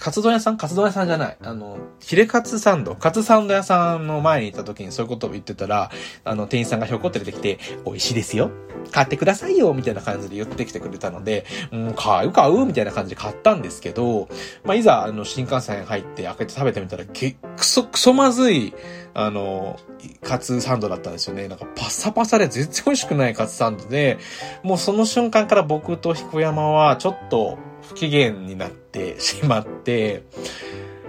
[0.00, 1.36] カツ丼屋さんカツ丼屋さんじゃない。
[1.42, 5.90] あの、ヒレカツサンド、カツサンド屋さんの前にいた時にそういうことを言ってたら、
[6.24, 8.50] あの、店員さんがひょこって出てきて、美味しいですよ。
[8.92, 14.28] 買ってくださいよみたいな感じで言ってきてくれたので、うん、買う買うみたいな感じで買ったんですけど、
[14.64, 18.74] まあ、いざ、あの、新幹線入って開けて食べてみたら、け、くそ、くそまずい、
[19.14, 19.78] あの、
[20.22, 21.48] カツサンドだったんですよね。
[21.48, 24.18] なんかパサパサで全然美味しくないカツサンドで、
[24.62, 27.58] もうその瞬間から僕と彦山はちょっと
[27.88, 30.22] 不機嫌になってしまって、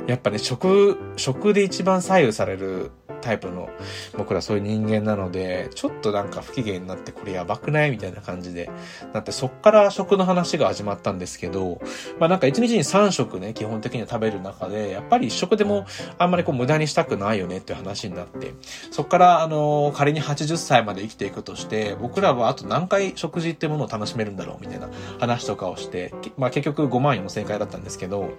[0.08, 3.70] やっぱね、食、食で一番左右されるタイプの
[4.18, 8.70] 僕らそういう人間なので、ちょっとなんか不機嫌になってこれやばくないみたいな感じで、
[9.14, 11.82] なってそっから食の話が始まったんですけど、
[12.20, 15.86] まあなんか1日に3食ね、基本的には食べる中で、やっぱり1食でも
[16.18, 18.54] あんまりこう無駄にしたくないよねっていう話になって、
[18.92, 28.32] そっからあの、仮に80歳まで生きていくとして、僕らはあと何回食事ってものを楽しめるんだろうみたいな話とかをして、まあ結局5万円の正解だったんですけど、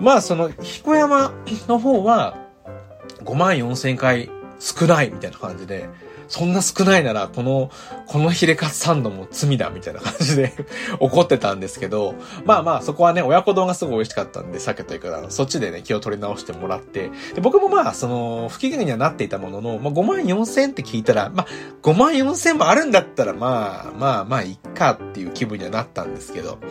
[0.00, 1.32] まあその、彦山
[1.68, 2.45] の方は、
[3.22, 5.88] 5万4千回少ないみたいな感じで、
[6.28, 7.70] そんな少ないなら、この、
[8.06, 10.52] このヒレカツサンドも罪だ、みたいな感じで
[11.00, 21.46] 怒ってたんですけど、まあまあ、そこはね、親子丼がすごい美味しかったんで、鮭といくら、そっちでね、気を取り直してもらって、で僕もまあ、その、不機嫌にはなっていたものの、まあ5万4千って聞いたら、まあ、
[21.82, 26.68] 5万4千もあるんだったら、まあ、まあまあ、いっかっていう気分にはなったんですけど、ま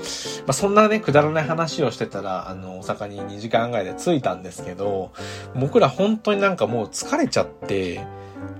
[0.47, 5.11] あそんなね、くだらない話をしてたら、あの、大阪に2時間ぐらいで着いたんですけど、
[5.55, 8.05] 僕ら本当になんかもう疲れちゃって、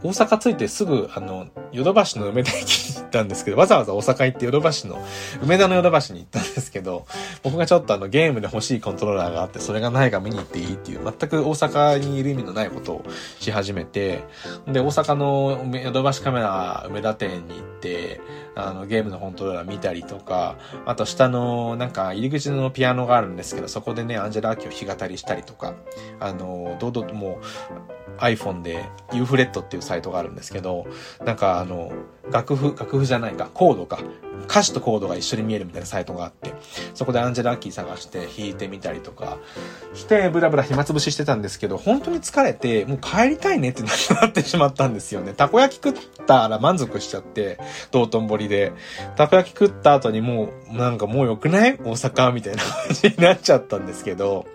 [0.04, 5.04] 大阪着いてすぐ、あの、ヨドバシの梅田駅に行ったんですけど、わざわざ大阪行ってヨドバシの、
[5.42, 7.06] 梅田のヨドバシに行ったんですけど、
[7.44, 13.06] 僕がちょっとあの、ゲームで欲しいコントローラーがあって、それがないか見に行っていいっていう、全く大阪にいる意味のないことを
[13.40, 14.24] し始めて、
[14.68, 18.22] で、大阪のヨドバシカメラ梅田店に行って、
[18.56, 25.76] あの、ゲームのコントローラー見たりとか、あと下の、なんか、入り口のピアノがあるんですけど、そこでね、アンジェラ・アキを弾き語りしたりとか、
[26.20, 27.46] あの、堂々ともう、
[28.18, 30.88] iPhone で Uflet っていうサイトがあるんですけど、
[31.26, 31.92] なんかあの、
[32.32, 34.00] 楽譜、楽譜じゃないか、コードか。
[34.44, 36.54] 歌詞とコードが一緒に見えるみたいなサイトがあって、
[36.94, 39.38] そこでアンジェラ・アッキー探して弾いてみたりとか、
[39.94, 43.90] して、ブラブラ暇つぶししてたんですけど、本当に疲れて、もう帰りたいねってな
[44.28, 45.34] ってしまったんですよね。
[45.34, 47.60] たこ焼き食ったら満足しちゃって、
[47.92, 48.74] 道頓堀で。
[49.16, 51.74] たこ焼き食った後にもう、なんかもう良くない？
[51.74, 52.32] 大阪？
[52.34, 54.46] みたいな感じになっちゃったんですけど、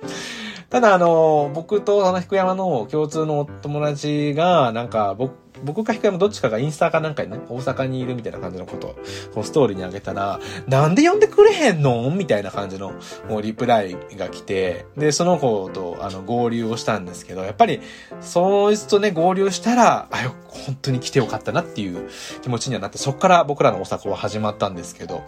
[0.70, 8.96] ただあの、僕とあの、福山の共通のお友達が、なんか、僕、僕か福山どっちかがインスタかなんかにね、大阪にいるみたいな感じのこと
[9.34, 12.08] を、ストーリーにあげたら、なんで呼んでくれへんの？
[12.12, 12.92] みたいな感じの、
[13.28, 17.80] もうリプライが来て、で、その子と、あの、合流をしたんですけど、やっぱり、
[18.20, 22.08] そいつとね、合流したら、あ、よ、本当に来てよかったなっていう
[22.42, 25.24] 気持ちにはなって、そっから僕らの大阪は始まったんですけど、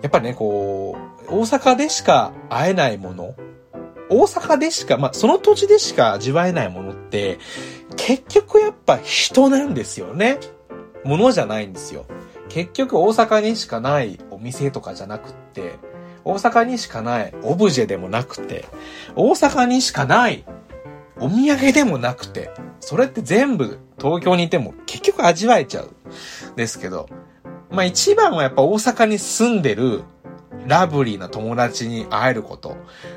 [0.00, 0.96] やっぱりね、こ
[1.28, 3.34] う、大阪でしか会えないもの、
[4.10, 7.38] 大阪でしか、まあ、その土地でしか味わえないものって、
[7.96, 10.38] 結局やっぱ人なんですよね。
[11.04, 12.04] ものじゃないんですよ。
[12.48, 15.76] 結局大阪にしかないお店とかじゃなくって、
[16.24, 18.66] 大阪にしかないオブジェでもなくて、
[19.14, 20.44] 大阪にしかない
[21.18, 25.90] お土産でもなくて、それって全部東京にいても結局味わえちゃう。
[26.56, 27.08] ですけど、
[27.70, 30.02] まあ一番はやっぱ大阪に住んでる
[30.66, 32.76] ラブリーな友達に会えること。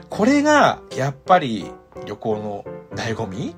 [0.09, 1.69] これが、やっぱり
[2.05, 3.55] 旅行の醍醐味？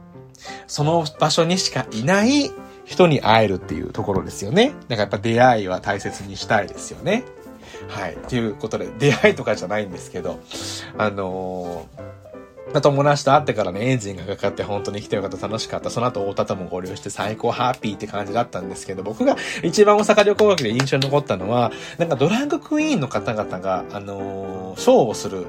[0.67, 2.51] その場所にしかいない
[2.83, 4.73] 人に会えるっていうところですよね。
[4.87, 7.23] だからやっぱ出会いは大切にしたいですよね。
[7.87, 8.17] はい。
[8.27, 10.39] ということで、出会いとかじゃないんですけど、
[10.97, 12.14] あのー
[12.81, 15.89] 友達と会ってからね、エンジンがかかって本当に来てよかった、楽しかった。
[15.89, 25.47] その後、大田とも合流して最高ハッピーって感じだったんですけど、僕が一番大阪旅行学で印象に残ったのは、なんかドラッグクイーンの方々が、あのー、ショーをする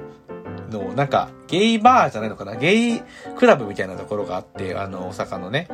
[0.71, 2.57] の、なんか、ゲイバーじゃないのかな？
[2.57, 3.03] ゲイ
[3.37, 5.69] クラブみたいなところがあって、あの、大阪のね、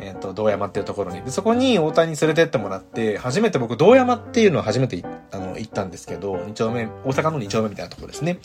[0.00, 1.22] えっ、ー、と、道山っていうところに。
[1.22, 8.40] で、そこに大谷に連れてってもらって、初めて僕、道山っていうのは初めて、あの、行ったんですけど、二丁目、大阪の二丁目みたいなところですね。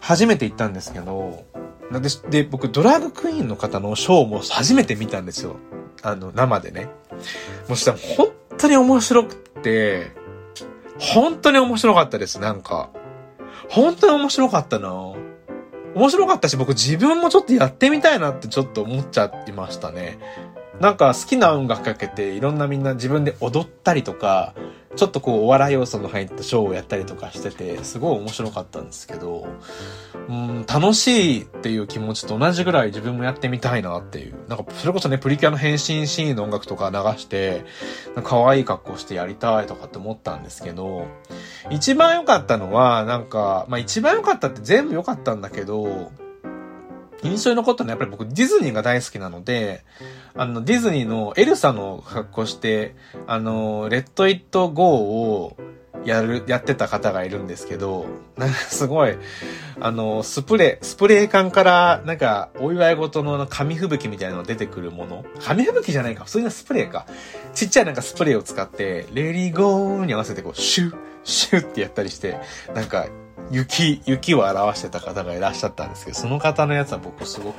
[0.00, 1.44] 初めて行ったんですけど、
[1.90, 5.56] なんで、で、僕、ドラッグクイーンの方のショーも初めて見たんですよ。
[6.02, 6.88] あの、生でね。
[7.68, 10.12] もしたら本当に面白くて、
[10.98, 12.90] 本当に面白かったです、なんか。
[13.68, 14.92] 本当に面白かったな
[15.94, 20.18] 面白かったし、僕自分もちょっとやってみたいなってちょっと思っちゃいましたね。
[20.80, 24.54] なんか好きな音楽かけていろんなみんな自分で踊ったりとか、
[24.96, 29.46] ちょっとこうお笑い要素の入ったショーをやったりとかしてて、すごい面白かったんですけど、
[30.28, 34.34] うん、楽しいっていう気持ちと同じぐらい自分もやってみたいなっていう。
[34.48, 37.64] なんかそれこそね、プリキュアの変身シーンの音楽とか流して、
[38.24, 41.06] 可愛い格好してやりたいとかって思ったんですけど、
[41.70, 46.10] 一番良かったのは、なんか、まあ一番良かったって全部良かったんだけど、
[47.22, 49.84] 印象に残ったのはやっぱり僕ディズニーが大好きなので、
[50.34, 52.94] あの、ディズニーのエルサの格好して、
[53.26, 55.56] あの、レッド・イット・ゴーを
[56.04, 59.16] やる、やってた方がいるんですけど、なんかすごい、
[59.80, 65.24] あの、スプレー、スプレー缶から、なんか、お祝い事の紙吹雪みたいなのが出てくるもの。
[65.40, 67.06] 紙吹雪じゃないか、普通のスプレーか。
[67.54, 72.38] ちっちゃいなんかスプレーを使って、レリーゴーに合わせてこう、シュッ、シュッってやったりして、
[72.74, 73.06] なんか、
[73.50, 77.56] 雪、雪を表してた方がいらっしゃったんですけど、その方のやつは僕すごく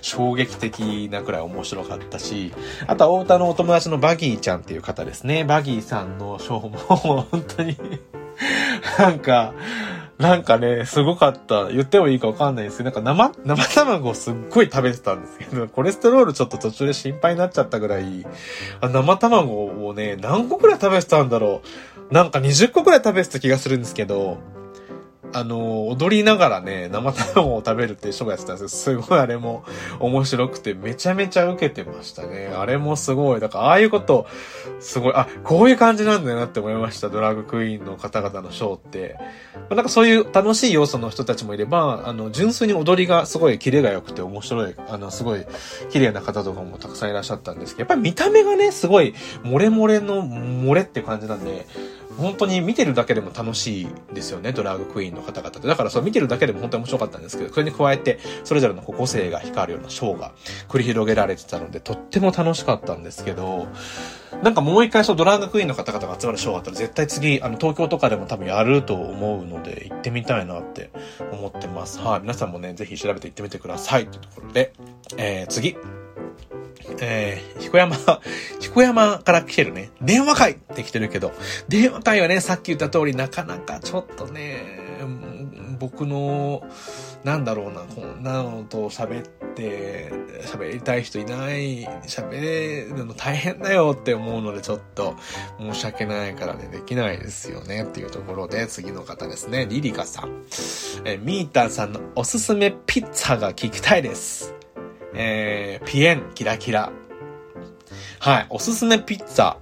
[0.00, 2.52] 衝撃的なくらい面白かったし、
[2.86, 5.44] あとは太田のお友達のバギーちゃんっていう方ですね。
[5.44, 7.76] バギーさんのショーも本当に
[8.98, 9.52] なんか、
[10.18, 11.68] なんかね、すごかった。
[11.68, 18.24] 言ってもいいかわかんないですけど、なんか生、生卵をすっごい食べてたんですけど、コレステロールちょっと途中で心配になっちゃったぐらい、
[18.80, 21.62] あ生卵をね、何個くらい食べてたんだろ
[22.10, 22.14] う。
[22.14, 24.38] なんか20個くらい食べてた気がするんですけど、
[25.32, 29.64] あの、踊りながらね、生卵を食べるっていうショーやってたんですけど、すごいあれも
[30.00, 32.52] 面白くて、めちゃめちゃ受けてましたね。
[32.54, 33.40] あれもすごい。
[33.40, 34.26] だから、ああいうこと、
[34.80, 37.08] すごい、あ、こういう感じなんだよなって思いました。
[37.08, 39.16] ドラッグクイーンの方々のショーって。
[39.70, 45.44] なんかそういう楽しい要素の人たちもいれば、あの、純粋に踊りがすごいキレが良くて面白い、あの、すごい
[45.90, 49.14] 綺麗な方とかもたくさんいらっしゃったんですけど、やっぱり見た目がね、すごい、
[49.44, 51.66] 漏れ漏れの漏れって感じなんで、
[52.18, 55.66] 本当に見てるだけでも楽しいですよね、ドラッグクイーンの方々って。
[55.66, 60.32] だからそう見てるだけでも本当に面白かったんですけど、それに加えて、それぞれの個性が光るようなショーが
[60.68, 63.66] 繰り広げられてたので、とっても楽しかったんですけど、
[64.42, 70.90] なんかもう一回そうドラッグクイーンの方々が集まるショーがあったら絶対次、あの東京とかでも多分やると思うので、行ってみたいなって
[71.32, 72.00] 思ってます。
[72.00, 74.06] はい、皆さんもね、ぜひ調べて行ってみてください。
[74.06, 74.72] というところで、
[75.16, 75.76] えー、次。
[77.04, 77.96] えー、彦山、
[78.60, 81.32] 彦山から来てるね、電話会って来てるけど、
[81.68, 84.80] 電話会はね、さっき言った通り、なかなかちょっとね、
[85.80, 86.62] 僕の、
[87.24, 90.12] なんだろうな、こんなのと喋って、
[90.42, 95.16] 喋りたい人いない、喋るの大変だよって思うので、ちょっと
[95.58, 100.44] 申し訳ないからね、できないですよねっていうところで、次の方ですね、リリカさん。
[101.04, 104.61] えミータンさんのおすすめピッツァが聞きたいです。
[105.14, 106.92] えー、ピエン、キラキラ。
[108.18, 109.56] はい、おすすめピッツァ。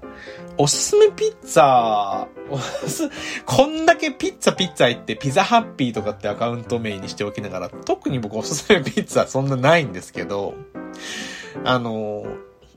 [0.59, 2.27] おすすめピッツァ、
[3.47, 10.55] こんだけピッツァピッツァ言ってピザハッピーとかってアカウント名にしておきながら、特に僕おすすめピッツァそんなないんですけど、
[11.65, 12.27] あの、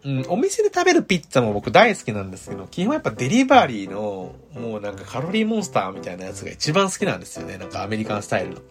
[0.05, 7.57] うん、お店で食べるピッツァも僕大好きなんですけど、基本やっぱデリバリーの、もうなんかカロリーモンスターみたいなやつが一番好きなんですよね。
[7.57, 8.61] なんかアメリカンスタイルの。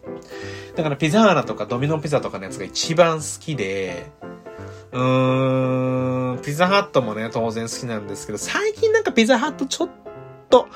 [0.75, 4.11] だからピザーナとかドミノピザとかのやつが一番好きで、
[4.91, 10.12] うーん、ピザハットもね、当然好きなんですけど、最近なんかピザハットちょっと、
[10.53, 10.67] と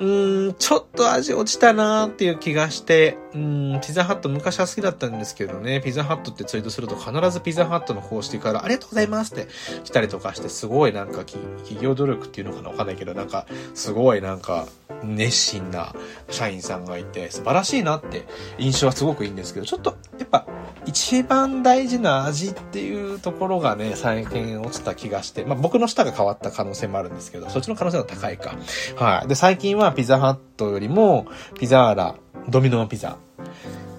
[0.00, 9.46] うーん、ちょっと味落ちたなーっていう気がして、うん、ピザハット昔は好きだったんですけどね、ピザハットってツイートすると必ずピザハットの公式からありがとうございますって
[9.84, 14.66] 来たりとかして、すごいなんか企業努力っていうのかなわかんないけど、なんか、すごいなんか、
[15.04, 15.94] 熱心な
[16.30, 18.26] 社員さんがいて、素晴らしいなって
[18.58, 20.46] 印象はすごくいいんですけど、ちょっと、やっぱ、
[20.84, 28.54] 一番大事な味っていうところがね、最近落ちた気がして、まあ僕の舌が変わった可能性もあるんですけど、そっちの可能性は高いか。
[28.96, 29.11] は。
[29.26, 31.26] で、最近はピザハットよりも、
[31.58, 32.14] ピザーラ、
[32.48, 33.18] ドミノのピザ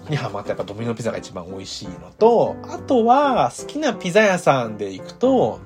[0.10, 5.60] にハマってやっぱドミノピザが一番美味しいのと、あとは好きなピザ屋さんで行くと、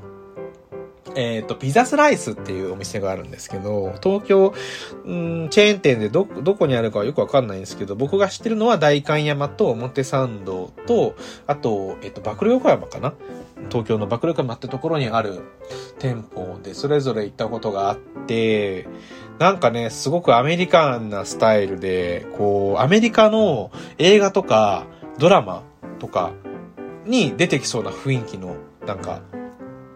[1.18, 11.16] えっ、ー、と、ピザスライスっていうお店があるんですけど、東京、ん、チェーン店でど、どこにあるかはよくわかんないんですけど、僕が知ってるのは代官山と表参道と、
[11.48, 13.14] あと、えっ、ー、と、爆力横山かな？
[13.70, 15.42] 東京の爆力山ってところにある
[15.98, 18.88] 店舗で、それぞれ行ったことがあって、
[19.40, 24.86] なんかね、すごくアメリカンなスタイルで、こう、アメリカの映画とか
[25.18, 25.64] ドラマ
[25.98, 26.32] とか
[27.08, 29.22] に出てきそうな雰囲気の、なんか、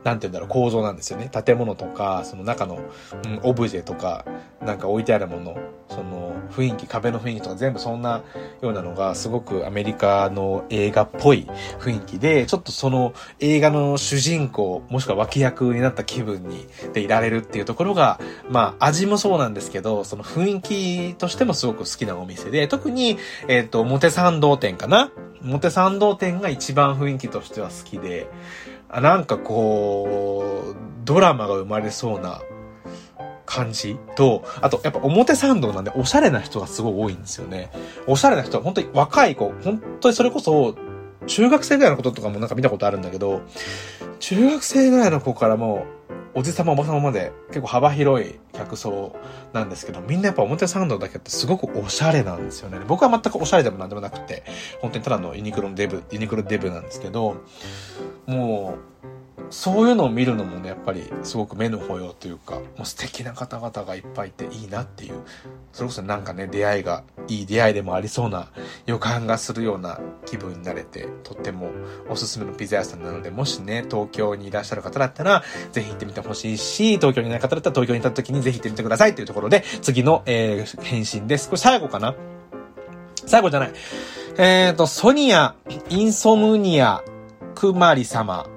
[0.03, 1.29] なんて言うんだろう、構造なんですよね。
[1.29, 2.79] 建物とか、その中の、
[3.25, 4.25] うん、オブジェとか、
[4.61, 5.57] なんか置いてあるもの、
[5.89, 8.21] その雰囲気、壁の雰囲気とか全部そんな
[8.61, 11.47] ようなのがすごくアメリカの映画っぽい
[11.79, 25.11] 雰囲気で、ちょっとその映画の主人公、もしくは脇役になった気分に、でいられるっていうところが、まあ味もそうなんですけど、その雰囲気としてもすごく好きなお店で、特に、えっ、ー、と、表参道店かな？
[25.43, 28.29] 表参道店が一番雰囲気としては好きで、
[28.99, 30.75] なんかこう、
[31.05, 32.41] ドラマが生まれそうな
[33.45, 33.97] 感じ？
[34.15, 37.71] と、あと、やっぱ表参道なんでおしゃれな人がすごい多いんですよね。
[38.07, 40.75] おしゃれな人は本当に若い子、本当にそれこそ、
[41.27, 43.41] 中学生ぐらいのこととかもなんか見たことあるんだけど、
[44.19, 45.85] 中学生ぐらいの子からも、
[46.33, 49.15] おじさまおばさままで結構幅広い客層
[49.53, 52.79] なんですけど、みんなやっぱ表参道だけってすごくおしゃれなんですよね。
[52.87, 54.43] 僕は全くおしゃれでもなんでもなくて、
[54.81, 57.37] 本当にただのユニクロのデブ、ユニクロデブなんですけど、
[58.27, 59.07] もう、
[59.51, 65.15] そういうのを見るのもね、やっぱりすごく目の保養というか、もう素敵な方々がいっぱいいていいなっていう、
[65.73, 68.47] それこそなんかね、出会いが、いい出会いでもありそうな
[68.85, 71.69] 予感がするような気分になれて、とっても
[72.09, 81.49] おすすめのピザ屋さんなので、もしね、東京にいらっしゃる方だったら、ぜひ行ってみてほしいし、東京にいない方だったら東京にいた時にぜひ行ってみてくださいというところで、次の、えー、返信です。
[81.49, 82.15] これ最後かな
[83.25, 83.73] 最後じゃない。
[84.37, 85.55] えっ、ー、と、ソニア、
[85.89, 87.03] インソムニア、
[87.53, 88.47] くまり様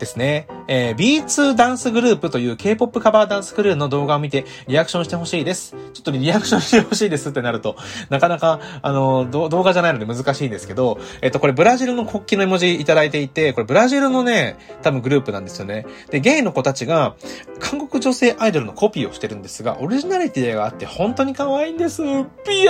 [0.00, 0.46] ですね。
[0.72, 5.74] えー、B2 ダンスグループという K-POP カバーダンスクルーの動画を見てリアクションしてほしいです。
[5.92, 7.74] ちょっとリアクションしてほしいですってなると、
[8.08, 15.86] なかなか、あの、動画じゃないので難しいんですけど、えっと、これブラジルの国旗の絵文字いただいていて、これブラジルのね、多分グループなんですよね。
[16.10, 17.16] で、ゲイの子たちが、
[17.58, 22.02] 韓国女性アイドルのコピーをしてるんですが、オリジナリティがあって本当に可愛いんです。
[22.02, 22.68] ピエ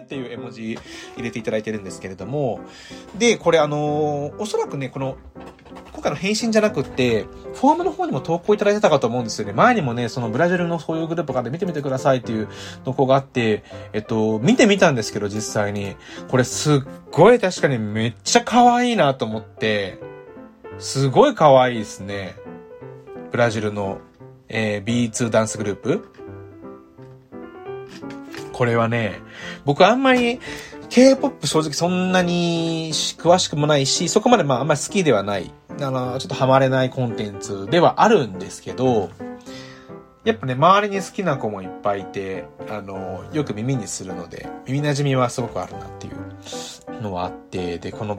[0.00, 0.76] ーっていう絵文字
[1.16, 2.58] 入れていただいてるんですけれども、
[3.16, 5.16] で、これあのおそらくね、この、
[5.92, 7.19] 今回の返信じゃなくって、
[7.54, 9.52] フォームの方にも投稿いただいてたかと思うんですよね。
[9.52, 12.48] 前にもね、そのブラジルのそういうグループがあって見てみてくださいっていう
[12.84, 15.96] 投稿があって、えっと、見てみたんですけど、実際に。
[16.28, 19.98] これすっごい確かにめっちゃ可愛いなと思って、
[20.78, 22.36] すごい可愛いですね。
[23.30, 23.98] ブラジルの、
[24.48, 26.12] えー、B2 ダンスグループ。
[28.52, 29.20] これはね、
[29.64, 30.38] 僕あんまり
[30.90, 35.52] K-POP 正直そんなに詳しくもないし、そこまでまああんまり好きではない、
[35.84, 39.10] あの、ちょっとハマれないコンテンツではあるんですけど、
[40.24, 48.18] やっぱね、周りに好きな子もいっぱいいて、あの、よく耳にするので、耳馴染みはすごくあるなっていうのはあって、で、この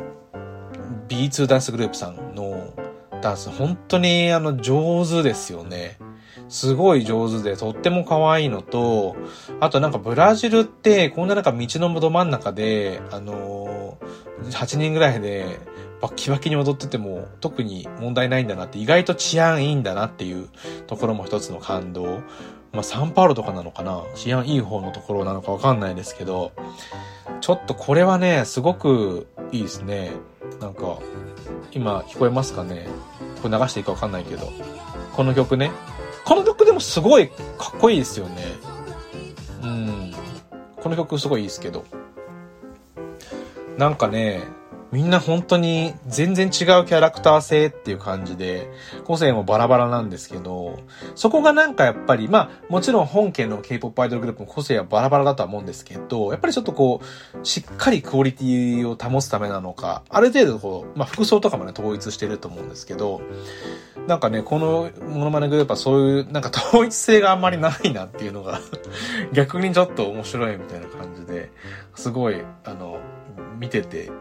[1.07, 2.73] B2 ダンスグループさんの
[3.21, 5.97] ダンス、本当にあの、上手ですよね。
[6.49, 9.15] すごい上手でとっても可愛いのと、
[9.59, 15.59] あとなんかブラジルってこんななんか道のど真ん中で、あのー、8人ぐらいで
[16.01, 20.49] バッキバキに踊ってても特に問題ないんだなって意外と治安いいんだなっていう
[20.87, 22.21] ところも一つの感動。
[22.73, 24.01] まあ、サンパウロとかなのかな？
[24.15, 26.53] 治安いい方のところなのかわかんないですけど、
[27.41, 30.11] ちょっとこれはね、すごくいいですね。
[30.61, 30.99] なんか、
[31.73, 32.87] 今聞こえますかね？
[33.43, 34.49] これ流していいかわかんないけど。
[35.13, 35.71] この曲ね。
[36.23, 37.27] この曲でもすごい
[37.57, 38.45] かっこいいですよね。
[39.63, 40.13] うん。
[40.77, 41.83] この曲すごいいいですけど。
[43.77, 44.43] なんかね、
[44.91, 48.69] みんな本当に全然違うキャラクター性っていう感じで、
[49.05, 50.79] 個性もバラバラなんですけど、
[51.15, 63.21] そこがなんかやっぱり、まあ、もちろん本家の K-POP アイドルグループも個性はバラバラだとは思うんですけど、やっぱりちょっとこう、しっかりクオリティを保つためなのか、ある程度こう、まあ、服装とかもね、統一してると思うんですけど、
[64.07, 68.59] なんかね、このモノマネグループはそういう、なんか統一性があんまりないなっていうのが
[69.31, 71.49] 逆にちょっと面白いみたいな感じで、
[71.95, 72.97] すごい、あの、
[73.57, 74.11] 見てて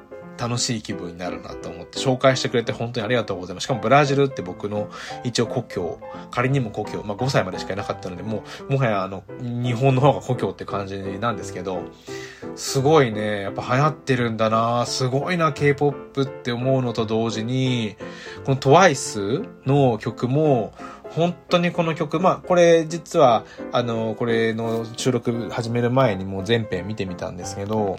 [0.40, 3.64] 楽しい気分になるなと思って紹介してくれて本当にありがとうございます。
[3.64, 4.88] しかもブラジルって僕の
[5.22, 11.82] 一応故郷、仮にも故郷、まあ5歳までしかいなかったので、もう、もはやあの、日本の方が故郷って感じなんですけど、
[12.56, 17.96] すごいね、やっぱ流行ってるんだなすごいな K-POP って思うのと同時に、
[18.44, 20.72] この TWICE の曲も、
[21.10, 27.98] 本当にこの曲、まあ、これ実は、あの、これの収録始める前にもう全編見てみたんですけど、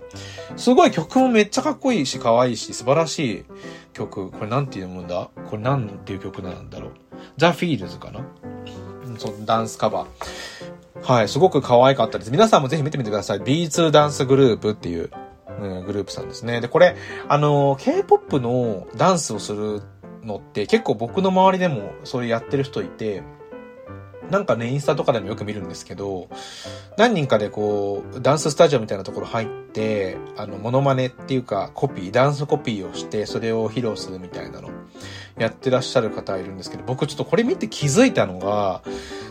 [0.56, 3.46] すごい曲もめっちゃかっこいいし、可愛いし、素晴らしい
[3.94, 4.32] 曲。
[4.32, 5.30] これなんて読むんだ？
[5.50, 6.92] これなんていう曲なんだろう？
[7.38, 8.22] The Feels かな
[9.18, 11.04] そう、ダンスカバー。
[11.04, 12.32] はい、すごく可愛かったです。
[12.32, 13.40] 皆さんもぜひ見てみてください。
[13.40, 15.10] B2 ダンスグループっていう、
[15.60, 16.62] うん、グループさんですね。
[16.62, 16.96] で、これ、
[17.28, 19.82] あの、K-POP のダンスをする
[20.24, 23.24] のって結構僕の周りでもそれやってる人いて、
[24.32, 26.30] なんかね、インスタとかでもよく見るんですけど、
[26.98, 34.70] 何人かでこう、ダンススタジオみたいなところ入って、あの、モノマネっていうか、コピー、ダンスコピーをして、それを披露するみたいなの、
[35.38, 38.82] やってらっしゃる方いるんですけど、僕ちょっとこれ見て気づいたのが、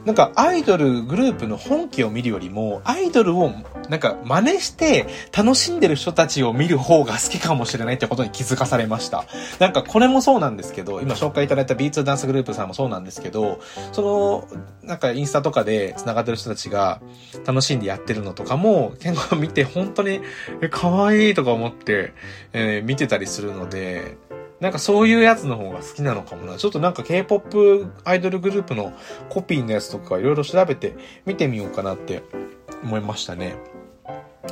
[0.05, 3.51] なんかアイドルグループの本家を見るよりも、アイドルを
[3.89, 9.27] なんか真似して楽しんでる人たちを見る方が好きかもしれないってことに気づかされました。
[9.59, 13.61] なんかこれもそうなんですけど、今紹介いただいた B2 ダンスグループさんもそうなんですけど、
[13.93, 17.01] その、なんかインスタとかで繋がってる人たちが
[17.47, 20.21] 楽しんでやってるのとかも結構見て本当に、
[20.73, 22.13] 可愛いとか思って、
[22.53, 24.17] えー、見てたりするので、
[24.59, 26.59] なんかそういうやつの方が好きなのかもな。
[26.59, 28.93] ちょっとなんか K-POP アイドルグループの
[29.29, 32.25] コピーのやつとかいろいろ調べて見てみようかなって
[32.83, 33.55] 思いましたね。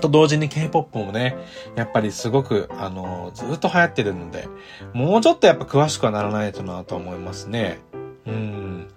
[0.01, 1.37] と同時に K-POP もね、
[1.75, 4.49] やっぱりすごく、あの、ずっと流行ってるので、
[4.93, 7.81] もうちょっとやっぱ詳しくはならないとなと思いますね。
[8.25, 8.89] うん。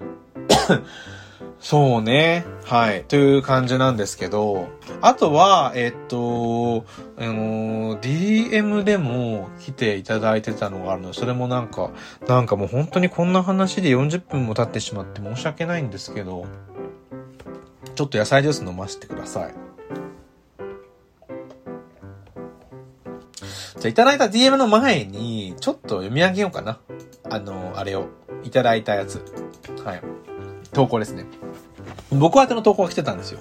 [1.62, 2.44] そうね。
[2.66, 3.04] はい。
[3.04, 4.68] という感じなんですけど、
[5.00, 6.86] あとは、えっと、
[7.18, 11.92] あの、DM でも来ていただいてたのがあるので、それもなんか、
[12.28, 16.48] なんかもう本当にこんな話で40分も経ってしまって申し訳ないんですけど、
[17.94, 19.54] ちょっと野菜ジュース飲ませてください。
[23.80, 26.80] じゃあ、いただいた DM の前に、ちょっと読み上げようかな。
[27.30, 28.08] あの、あれを、
[28.44, 29.24] いただいたやつ。
[29.86, 30.02] はい。
[30.74, 31.26] 投稿ですね。
[32.12, 33.40] 僕宛ての投稿が来てたんですよ。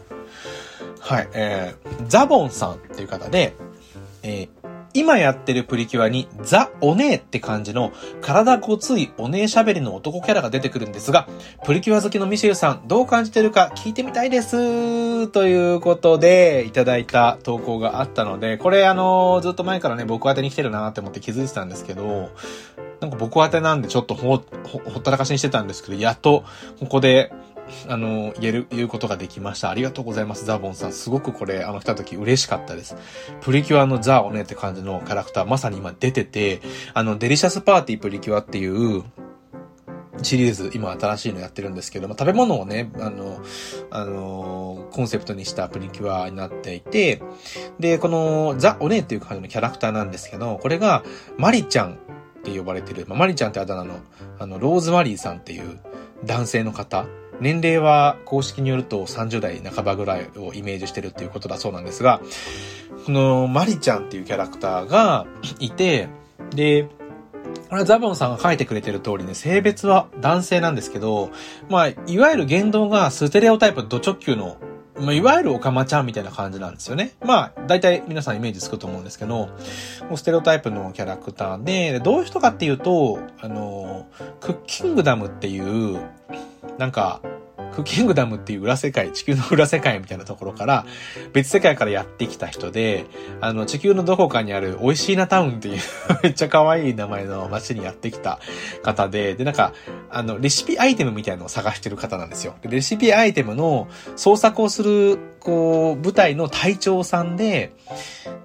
[1.00, 3.54] はい、えー、ザボンさんっていう方で、
[4.22, 11.28] えー、今やってるプリキュアにザ・お姉って感じの体ごついお姉喋りの男キャラが出てくるんですが、
[11.64, 15.28] プリキュア好きのミシェルさんどう感じてるか聞いてみたいです。
[15.28, 22.30] ということで、いただいた投稿があったので、これあの、ずっと前からね、僕宛てに来てるなって思って気づいてたんですけど、
[23.00, 26.44] なんか僕宛てなんでちょっとほ、ほ、ほったらかしにしてたんですけど、やっと、
[26.80, 27.32] ここで、
[27.88, 29.70] あの、言える、言うことができました。
[29.70, 30.92] ありがとうございます、ザボンさん。
[30.92, 32.96] すごくこれ、あの、来た時嬉しかったです。
[33.40, 36.60] プリキュアのザ・オネエって感じのキャラクター、まさに今出てて、
[36.94, 39.04] あの、デリシャスパーティープリキュアっていう、
[40.22, 43.40] シリーズ、今新しいのやってるんですけども、食べ物をね、あの、
[43.90, 47.22] あの、コンセプトにしたプリキュアになっていて、
[47.78, 51.04] で、このザ・オネエっていう感じのキャラクターなんですけど、これが
[51.38, 51.96] マリちゃんっ
[52.42, 54.00] て呼ばれてる、まあ、マリちゃんってあだ名の、
[54.38, 55.80] あの、ローズマリーさんっていう
[56.24, 57.06] 男性の方
[57.40, 62.20] 年齢は公式によると30代半ばぐらいをイメージしてるっていうことだそうなんですが、
[63.06, 65.26] このマリちゃんっていうキャラクターが
[65.58, 66.08] いて、
[66.50, 66.88] で、
[67.68, 71.30] これはザボンさんが書いてくれてる通りね、性別は男性なんですけど、
[71.68, 74.56] まあ、いわゆる言動がステレオタイプド直球の
[75.00, 77.12] まあ、いわゆるオカマちゃんみたいな感じなんですよね。
[77.24, 79.48] まあ、大体皆さんイメージつくと思うんですけど、
[80.14, 84.06] ステレオタイプのキャラクターで、どういう人かっていうと、あの、
[84.40, 86.00] クッキングダムっていう、
[86.80, 87.20] なんか、
[87.74, 90.86] クッキングダムっていう裏世界、地球の裏世界みたいなところから、
[91.34, 93.04] 別世界からやってきた人で、
[93.42, 95.80] あの、地球のどこかにある美味しいなタウンっていう
[96.24, 98.40] めっちゃ可愛い名前の街にやってきた
[98.82, 99.74] 方で、で、なんか、
[100.10, 102.54] あの、レシピアイテムみたいなのを探してる方なんですよ。
[102.62, 107.72] レシピアイテムの創作をするこう、舞台の隊長さんで、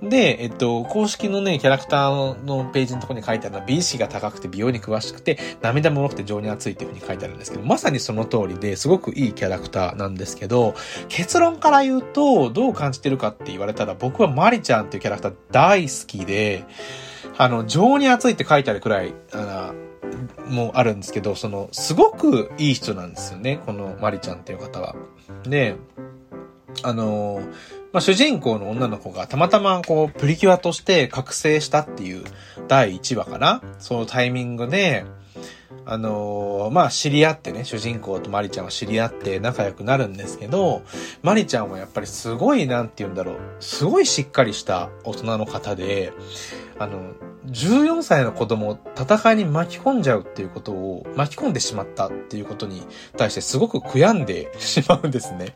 [0.01, 10.73] で、えっと、公式のね、キャラクターのページのところに書いてあるのは、美意識が高くて美容に詳しくて、涙もろくて情に熱いっていう風に書いてあるんですけど、まさにその通りで、すごくいいキャラクターなんですけど、
[11.09, 16.63] 結論から言うと、どう感じてるかって言われたら、僕はマリちゃんっていうキャラクター大好きで、
[17.37, 19.85] あの、情に熱いって書いてあるくらい、あの、
[20.47, 24.95] もあるんですけど、その、すごくいい人なんですよね、このマリちゃんっていう方は。
[25.43, 25.75] で、
[26.83, 27.41] あの、
[27.93, 32.23] まあ、主人公の女の子がたまたまこう、プリキュアとして覚醒したっていう
[32.67, 33.61] 第1話かな。
[33.79, 35.05] そのタイミングで、
[35.85, 40.81] あのー、まあ、知り合ってね、主人公とマリちゃんは知り合って仲良くなるんですけど、
[41.21, 46.13] マリちゃんはやっぱりすごい、なんて言うんだろう、すごいしっかりした大人の方で、
[46.79, 47.13] あの、
[47.47, 52.83] 14歳の子供を戦いに巻き込んじゃうっていうことを巻き込んでしまったっていうことに
[53.17, 55.55] 対してすごく悔やんで しまうんですね。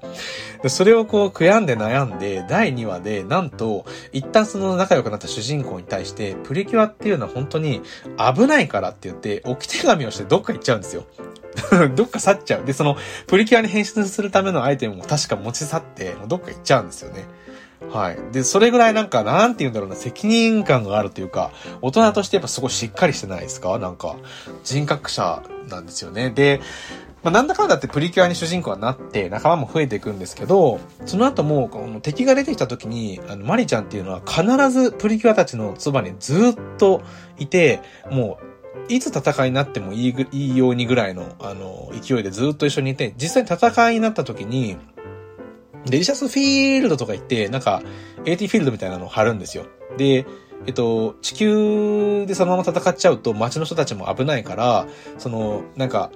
[0.61, 7.81] でそれをこう悔やんで悩んで第2話でなんと一旦その仲良くなった主人公に対してプリキュアっていうのは本当に
[8.35, 11.05] 危ないからって言って置き手紙をしてどっか行っちゃうんですよ。
[11.95, 12.65] どっか去っちゃう。
[12.65, 17.25] で、そのプリキュアに変身するためのアイテムも確か持ち去ってどっか行っちゃうんですよね。
[17.91, 18.17] はい。
[18.33, 21.51] で、それぐらいなんか、なんて言うんだろうな、責任感があるというか、
[21.81, 23.79] 大人としてやっぱすごいしっかりしてないですか？
[23.79, 24.17] なんか、
[24.63, 26.29] 人格者なんですよね。
[26.29, 26.59] で、
[27.23, 37.01] まあ、なんだかんだってプリキュアに主人公はなって、仲間も増えていくんですけど、その後も、この敵が出てきた時に、あの、マリちゃんっていうのは必ずプリキュアたちのそばにずっと
[37.37, 38.48] いて、もう、
[38.87, 44.77] いつ戦いになってもいい、いいようにぐらいの、あの、勢いでずっと一緒にいて、実際戦いになった時に、
[45.85, 47.81] デリシャスフィールドとか行って、なんか、
[48.25, 49.65] AT フィールドみたいなのを貼るんですよ。
[49.97, 50.25] で、
[50.65, 56.11] えっと、地球でそのまま戦っちゃうと街の人たちも危ないから、その、なんか、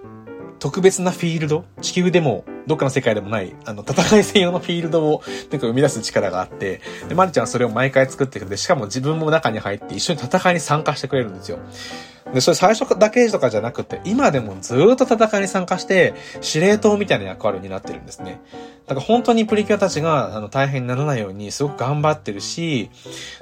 [0.59, 1.65] 特別なフィールド？
[1.81, 11.59] 地球でも、どっかの世界でもない、あの、戦い専用のフィールドを、なんか生み出す力があって、で、マリちゃんはそれを毎回作ってくれて、しかも自分も中に入って一緒に戦いに参加してくれるんですよ。
[12.33, 18.41] で、それ最初だけとかじゃなくて、今でもずっと戦いに参加して、司令塔みたいな役割になってるんですね。
[18.87, 22.89] だから本当にプリキュアたちが、あの、大変にならないようにすごく頑張ってるし、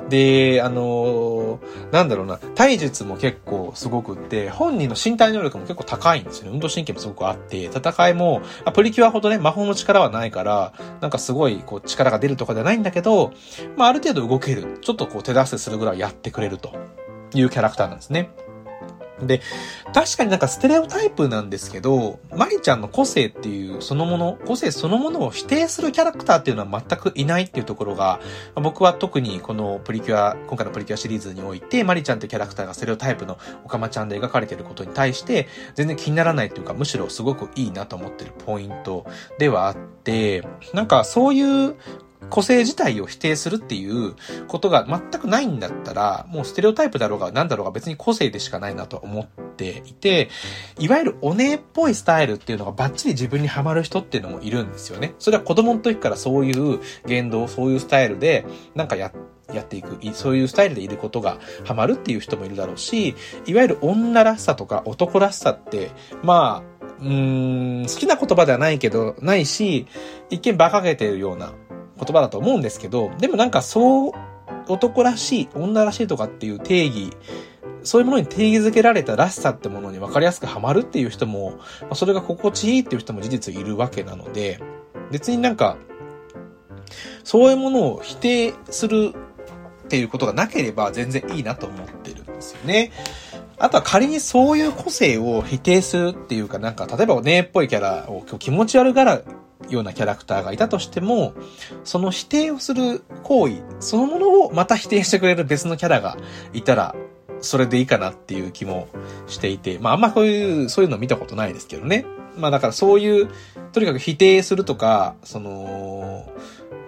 [0.10, 6.52] で、あのー、なんだろうな、体術も結構すごくって、本人の身体能力も結構高いんですよね。
[6.52, 8.42] 運動神経もすごくあって、戦いも、
[8.74, 13.32] プリキュアほどね、魔法の力はないから、なんかすごい、こう、力が出るとかじゃないんだけど、
[13.78, 14.80] まあ、ある程度動ける。
[14.82, 16.76] ちょっとこう、手助けするぐらいやってくれると
[17.34, 18.32] いうキャラクターなんですね。
[19.28, 19.42] で、
[19.94, 28.20] 確かになんかステレオタイプなんですけど、マリちゃんの個性っていうそのもの、個性そのものを否定するキャラクターっていうのは全くいないっていうところが、
[28.56, 39.06] 僕は特にこのプリキュア、今回のプリキュアシリーズにおいて、マリちゃんってキャラクターがステレオタイプのオカマちゃんで描かれてることに対して、全然気にならないっていうか、むしろすごくいいなと思ってるポイント
[39.38, 40.44] ではあって、
[40.74, 41.76] なんかそういう
[42.30, 44.16] 個性自体を否定するっていう
[44.48, 50.30] ことが全くないんだったら、もうステレオタイプだろうが何だろうが別に個性でしかないなと思っていて、
[50.80, 55.14] いわゆるお姉っぽいスタイルっていうのがバッチリ自分にはまる人っていうのもいるんですよね。
[55.20, 58.46] それは子供の時からそういう言動、そういうスタイルで、
[58.76, 59.12] なんかや、
[59.54, 63.16] やっていく、そういうスタイルでいることがハマるっていう人もいるだろうし、
[63.46, 65.92] いわゆる女らしさとか男らしさって、
[66.24, 69.88] まあ、うーん、好きな言葉ではないけど、ないし、
[70.30, 71.54] 一見馬鹿げてるような
[72.04, 74.12] 言葉だと思うんですけど、でもなんかそう、
[74.68, 77.12] 男らしい、女らしいとかっていう定義、
[77.84, 84.60] そういうものに定義づけられたらしさってものに分かりやすくハマるっていう人も、まそれが心地いいっていう人も事実いるわけなので、
[85.12, 85.78] 別になんか、
[87.24, 89.14] そういうものを否定する
[89.86, 92.92] っていうことがなければ全然いいなと思ってるんですよね。
[93.58, 99.22] あとは仮にそういう個性を否定するっていうかなんか、例えばお姉っぽいキャラを気持ち悪がら
[99.70, 101.34] ようなキャラクターがいたとしても、
[101.84, 106.18] その否定をする行為、そのものをまた否定してくれる別のキャラが
[106.54, 106.96] いたら、
[107.42, 108.88] それでいいかなっていう気も
[109.28, 112.06] していて、まああんまこういう、そういうの見たことないですけどね。
[112.38, 113.30] まあだからそういう、
[113.74, 116.30] とにかく否定するとか、その、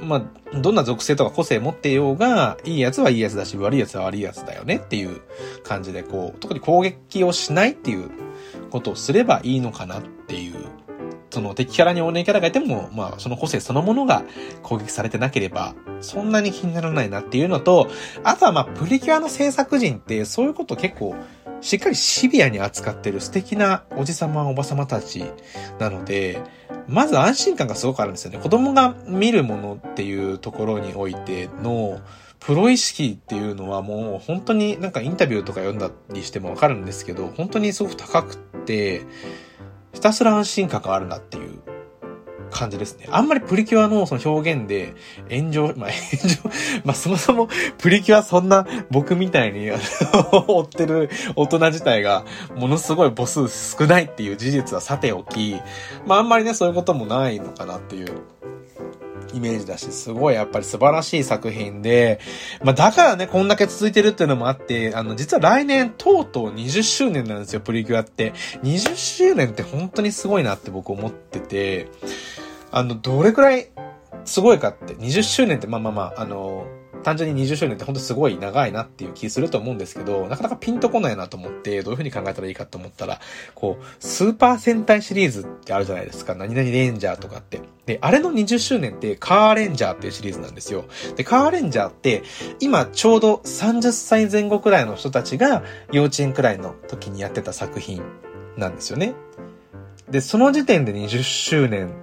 [0.03, 0.17] ま
[0.53, 5.21] あ、どんな属性とか個性持っていようが、いいやつはいいやつだし、悪いやつは悪いやつだよねっていう
[5.63, 8.11] 感じで、こう、特に攻撃をしないっていう
[8.69, 10.55] ことをすればいいのかなっていう
[11.33, 14.23] その敵キャラにお姉キャラがいても、まあ、その個性そのものが
[14.61, 17.89] 攻撃されてなければ、そんなに気にならないなっていうのと、
[18.23, 21.15] あとはまあ、プリキュアの制作人って、そういうこと結構、
[21.61, 25.25] しっかりシビアに扱ってる素敵なおじさまおばさまたち
[25.79, 26.39] なので、
[26.87, 28.37] まず安心感がすごくあるんですよね。
[28.37, 31.99] 子供が見るものっていうところにおいての、
[32.39, 39.01] プロ意識っていうのはもう本当になんかインタビューとか読んだりしてもわかるんですけど、本当にすごく高くって、
[39.93, 41.59] ひたすら安心感があるなっていう
[42.53, 43.07] 感じですね。
[43.09, 44.93] あんまりプリキュアのその表現で
[45.29, 46.51] 炎上、まあ炎上、
[46.85, 49.69] まあそもそもプリキュアそんな僕みたいに
[50.31, 52.23] 追ってる大人自体が
[52.55, 55.57] ものすごい母数少ないっていう事実はさておき、
[56.05, 58.21] まああんまりねそういうこともないのかなっていう
[59.33, 62.19] イメージだし、すごいやっぱり素晴らしい作品で、
[62.63, 68.33] まあだからね、こんだけ続いてるっていうのもあって、あの、実は来年とうとう20周年なんですよ、プリキュアって。
[68.63, 71.87] 20周年って本当にすごいなって僕思ってて、
[72.71, 73.67] あの、どれくらい
[74.25, 76.65] すごいかって、20周年ってまあまあまあ、あの、
[77.03, 83.19] 単純に20周年って本当すごい長いなっていう気すると思うんですけど、なかなかピンとこないなと思って、どういう風に考えたらいいかと思ったら、
[83.55, 86.35] こう、スーパー戦隊シリーズってあるじゃないですか。
[86.35, 87.61] 何々レンジャーとかって。
[87.85, 90.85] で、あれの20周年ってカーレンジャーっていうシリーズなんですよ。
[91.15, 92.23] で、カーレンジャーって、
[92.59, 98.01] 今ちょうど30歳前後くらいの人たちが幼稚園くらいの時にやってた作品
[98.57, 99.13] なんですよね。
[100.09, 101.93] で、その時点で20周年。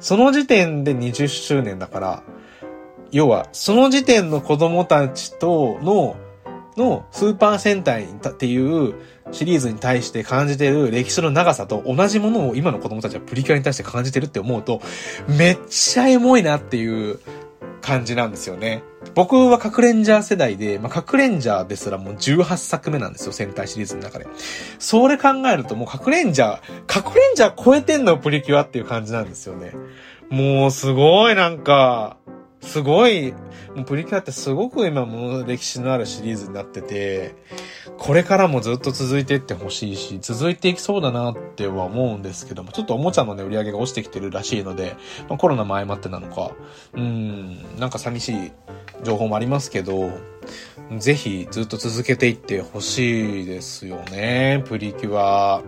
[0.00, 2.22] その時点で20周年だから、
[3.14, 6.16] 要は、その時点の子供たちとの、
[6.76, 8.94] のスーパー戦隊っていう
[9.30, 14.82] シリーズに対して感じてる歴史の長さと同じものを今の子供たちはプリキュアに対して感じてるって思うと、
[15.28, 17.20] めっちゃエモいなっていう
[17.80, 18.82] 感じなんですよね。
[19.14, 24.26] 僕は核レンジャー世代で、まあ、核レンジャーですらもう18作目なんですよ、戦隊シリーズの中で。
[24.80, 29.70] それ考えるともう核レンジャー、核レンジャー超えてんのプリキュアっていう感じなんですよね。
[30.30, 32.16] もうすごいなんか、
[32.64, 33.32] すごい、
[33.74, 37.34] もうプリキュアってすごく今も歴史のあるシリーズになってて、
[37.98, 44.96] これからもずっと続いていってほしいし、続いていきそうだなっては思うんですけども、ちょっとおもちゃのね、売り上げが落ちてきてるらしいので、
[45.28, 46.52] まあ、コロナも相まってなのか、
[46.94, 48.52] うん、なんか寂しい
[49.02, 50.10] 情報もありますけど、
[50.98, 55.62] ぜひずっと続けていってほしいですよね、プリキュア。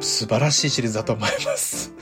[0.00, 1.92] 素晴らしいシリーズだと思います。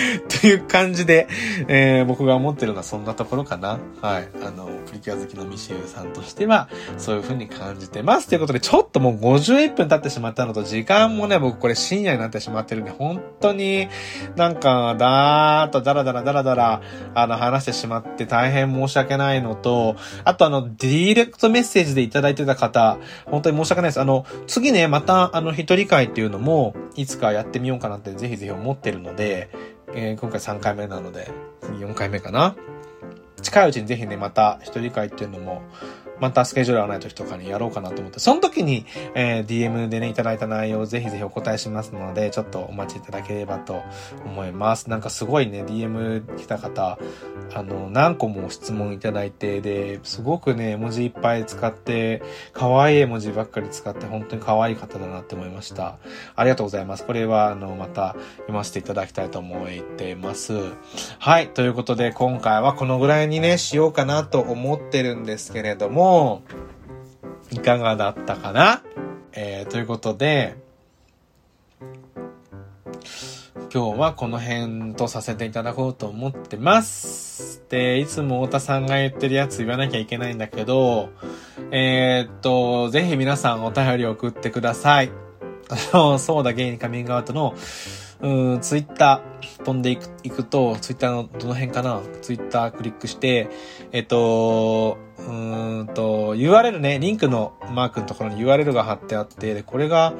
[0.40, 1.28] という感じで、
[1.68, 3.78] えー、僕が思ってるのはそんなところかな。
[4.00, 4.28] はい。
[4.42, 6.68] あの、プリキュア好きのミシェルさんとしては、
[6.98, 8.28] そういう風に感じてます。
[8.28, 13.88] ということで、ちょっともう51分経ってしまったのと、時間もね、僕これ深夜になってしまってるんで、本当に
[14.36, 16.82] なんか、だーっとダラダラダラダラ、
[17.14, 24.00] あの、話してしまって大変申し訳ないのと、あとあの、ディレクトメッセージでいただいてた方、本当に申し訳ないです。
[24.00, 29.50] あの、次ね、また、あの、一人会っていうのも、いつかやってみようかなってぜひぜひ思ってるので、
[29.94, 31.30] えー、今回3回目なので、
[31.60, 32.56] 次4回目かな。
[33.40, 35.62] 近いうちにぜひね、また一人会っていうのも、
[36.20, 43.82] またスケジュール合わない時とかにやろうかなと思って、その時に、えー、DM でね、いただいた内容をぜひぜひお答えしますので、ちょっとお待ちいただければと
[44.24, 44.90] 思います。
[44.90, 46.98] なんかすごいね、DM 来た方、
[47.54, 55.98] あの、何個も質問いただいて、で、すごくね、文字いっぱい使って、可愛い文字ばっかり使って、本当に可愛い方だなって思いました。
[56.36, 57.04] ありがとうございます。
[57.04, 60.54] これは、あの、また読ませていただきたいと思っています。
[61.18, 61.48] はい。
[61.48, 66.09] ということで、今回はこのぐらいにね、しようかなと思ってるんですけれども、
[67.50, 68.82] いかがだったかな？
[69.32, 70.56] えー、ということで、
[73.72, 77.62] 今日はこの辺とさせていただこうと思ってます。
[77.68, 81.10] で、いつも太田さんが言ってるやつ言わなきゃいけないんだけど、
[81.70, 85.12] えー、っと、ぜひ皆さんお便り送ってください。
[85.68, 87.54] あの、そうだ、ゲイにカミングアウトの、
[88.22, 92.00] うん、ツイッター飛んでいくいくと、ツイッターのどの辺かな？
[92.20, 93.48] ツイッタークリックして、
[93.92, 100.14] えっと、うんと、URL ね、リンクのマークのところに URL が貼ってあって、で、これが、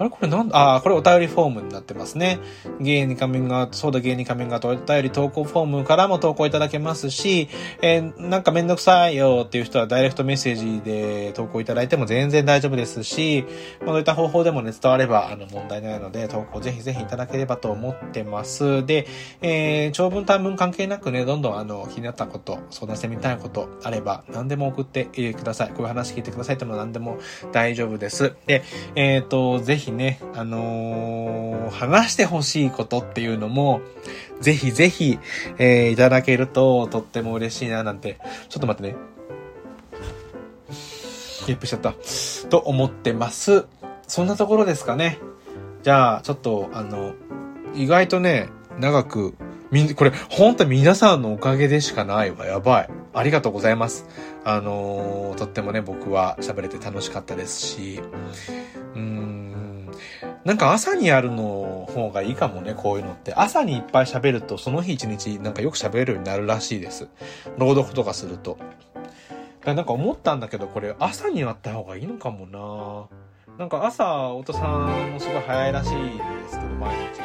[0.00, 0.76] あれこれなんだ？
[0.76, 2.38] あ、これお便りフォームになってますね。
[2.80, 7.48] ゲイにカミングアウト、そうだゲイにカミングアウト、お便り投稿フォームからも投稿いただけますし、
[7.82, 13.44] えー、なんかめんどくさいよっていう人はダイレクトメッセージで投稿いただいても全然大丈夫ですし、
[13.80, 18.86] まあ、そういった方法でもね、伝わればあの問題ないので、投稿ぜひぜひいただければと思ってます。
[18.86, 19.06] で、
[19.42, 25.68] えー、長文短文関係なくね、どんどんあの、気になったこと、相談してみたいことあれば、何でも送ってください。
[25.68, 27.18] こういう話聞いてくださいっても何でも
[27.52, 28.34] 大丈夫です。
[28.46, 28.62] で、
[28.94, 33.80] えっ、ー、と、ぜひね、あのー、話してほしいことっていうのも、
[34.40, 35.18] ぜひぜひ、
[35.58, 38.18] えー、いただけるととっても嬉しいななんて、
[38.48, 38.96] ちょっと待ってね。
[41.46, 41.94] ゲップしちゃった。
[42.48, 43.66] と思ってます。
[44.06, 45.18] そんなところですかね。
[45.82, 47.14] じゃあ、ちょっと、あの、
[47.74, 49.34] 意外とね、長く、
[49.70, 52.46] み、これ、本当に皆さんのおかげでしかないわ。
[52.46, 52.90] やばい。
[53.12, 54.06] ありがとうございます。
[54.44, 58.00] あのー、とってもね、僕は喋れて楽しかったですし、
[58.94, 59.59] うん、
[60.44, 63.34] なんか朝にやるの方がいいかもね、こういうのって。
[63.34, 67.08] 朝にいっぱい喋ると、その日一日なんかよく喋れるようになるらしいです。
[67.58, 68.56] 朗読とかすると。
[69.64, 75.98] なんか思ったんだけど、これ朝にやった方がいいのかもななんか朝、お父さんもすごい早いらしいで
[76.48, 77.20] すけど、毎日。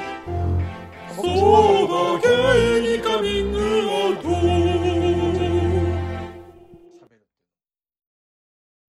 [1.15, 4.54] そうだけにカミングアウト